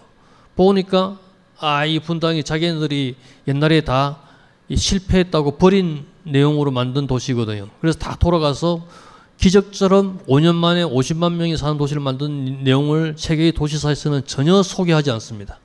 보니까 0.55 1.19
아, 1.59 1.85
이 1.85 1.99
분당이 1.99 2.43
자기네들이 2.43 3.15
옛날에 3.49 3.81
다 3.81 4.19
실패했다고 4.73 5.57
버린 5.57 6.05
내용으로 6.23 6.71
만든 6.71 7.07
도시거든요. 7.07 7.67
그래서 7.81 7.99
다 7.99 8.15
돌아가서 8.17 8.87
기적처럼 9.37 10.19
5년 10.29 10.55
만에 10.55 10.83
50만 10.85 11.33
명이 11.33 11.57
사는 11.57 11.77
도시를 11.77 12.01
만든 12.01 12.63
내용을 12.63 13.15
세계의 13.17 13.51
도시사에서는 13.51 14.25
전혀 14.25 14.63
소개하지 14.63 15.11
않습니다. 15.11 15.59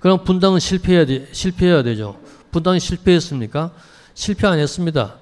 그럼 0.00 0.24
분당은 0.24 0.58
실패해야, 0.58 1.06
돼, 1.06 1.28
실패해야 1.30 1.84
되죠. 1.84 2.18
분당이 2.50 2.80
실패했습니까? 2.80 3.70
실패 4.14 4.48
안 4.48 4.58
했습니다. 4.58 5.14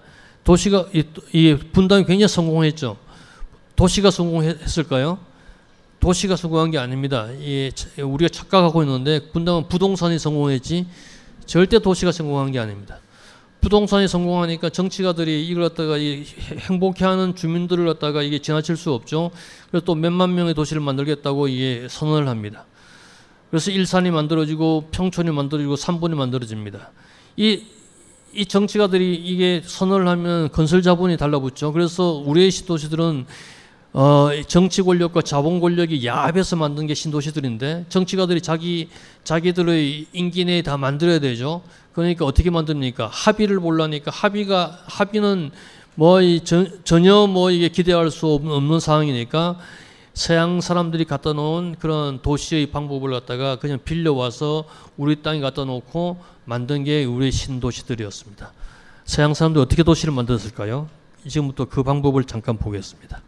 도시가 0.42 0.86
이, 0.94 1.05
이 1.34 1.55
분당이 1.72 2.07
굉장히 2.07 2.28
성공했죠. 2.28 2.96
도시가 3.81 4.11
성공했을까요? 4.11 5.18
도시가 6.01 6.37
성공한 6.37 6.70
게 6.70 6.76
아닙니다. 6.76 7.28
이, 7.41 7.70
우리가 7.97 8.28
착각하고 8.28 8.83
있는데 8.83 9.31
분당은 9.31 9.68
부동산이 9.68 10.18
성공했지 10.18 10.87
절대 11.47 11.78
도시가 11.78 12.12
성공한 12.12 12.53
게 12.53 12.59
아닙니다. 12.59 12.99
부동산이 13.62 14.07
성공하니까 14.07 14.68
정치가들이 14.68 15.47
이걸 15.47 15.70
갖다가 15.70 15.97
이 15.97 16.26
행복해하는 16.68 17.35
주민들을 17.35 17.87
갖다가 17.87 18.20
이게 18.20 18.39
지나칠 18.39 18.76
수 18.76 18.93
없죠. 18.93 19.31
그래서 19.70 19.87
또 19.87 19.95
몇만 19.95 20.35
명의 20.35 20.53
도시를 20.53 20.83
만들겠다고 20.83 21.49
이게 21.49 21.87
선언을 21.89 22.28
합니다. 22.28 22.66
그래서 23.49 23.70
일산이 23.70 24.11
만들어지고 24.11 24.89
평촌이 24.91 25.31
만들어지고 25.31 25.76
삼본이 25.76 26.16
만들어집니다. 26.16 26.91
이, 27.39 27.64
이 28.35 28.45
정치가들이 28.45 29.14
이게 29.14 29.62
선언을 29.64 30.07
하면 30.07 30.51
건설 30.51 30.83
자본이 30.83 31.16
달라붙죠. 31.16 31.72
그래서 31.72 32.22
우리의 32.26 32.51
시도시들은 32.51 33.24
어, 33.93 34.28
정치 34.47 34.82
권력과 34.82 35.22
자본 35.22 35.59
권력이 35.59 36.07
야합해서 36.07 36.55
만든 36.55 36.86
게 36.86 36.95
신도시들인데 36.95 37.86
정치가들이 37.88 38.41
자기 38.41 38.88
자기들의 39.24 40.07
임기 40.12 40.45
내에 40.45 40.62
다 40.62 40.76
만들어야 40.76 41.18
되죠. 41.18 41.62
그러니까 41.93 42.24
어떻게 42.24 42.51
만듭니까? 42.51 43.09
합의를 43.09 43.59
보려니까 43.59 44.12
합의가 44.12 44.78
합의는 44.86 45.51
뭐 45.97 46.20
전혀 46.84 47.26
뭐 47.26 47.51
이게 47.51 47.68
기대할 47.68 48.12
수 48.12 48.28
없는 48.28 48.78
상황이니까 48.78 49.59
서양 50.14 50.61
사람들이 50.61 51.05
갖다 51.05 51.32
놓은 51.32 51.76
그런 51.78 52.22
도시의 52.22 52.66
방법을 52.66 53.11
갖다가 53.11 53.57
그냥 53.57 53.78
빌려와서 53.84 54.64
우리 54.97 55.22
땅에 55.22 55.41
갖다 55.41 55.64
놓고 55.64 56.18
만든 56.45 56.84
게 56.84 57.05
우리 57.05 57.32
신도시들이었습니다. 57.32 58.53
서양 59.05 59.34
사람들이 59.34 59.62
어떻게 59.62 59.82
도시를 59.82 60.14
만들었을까요? 60.14 60.88
지금부터 61.26 61.64
그 61.64 61.82
방법을 61.82 62.24
잠깐 62.24 62.57
보겠습니다. 62.57 63.20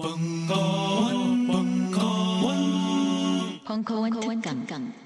벙커원, 0.00 1.46
벙커원, 1.46 3.60
벙커원 3.66 4.40
특강. 4.40 4.99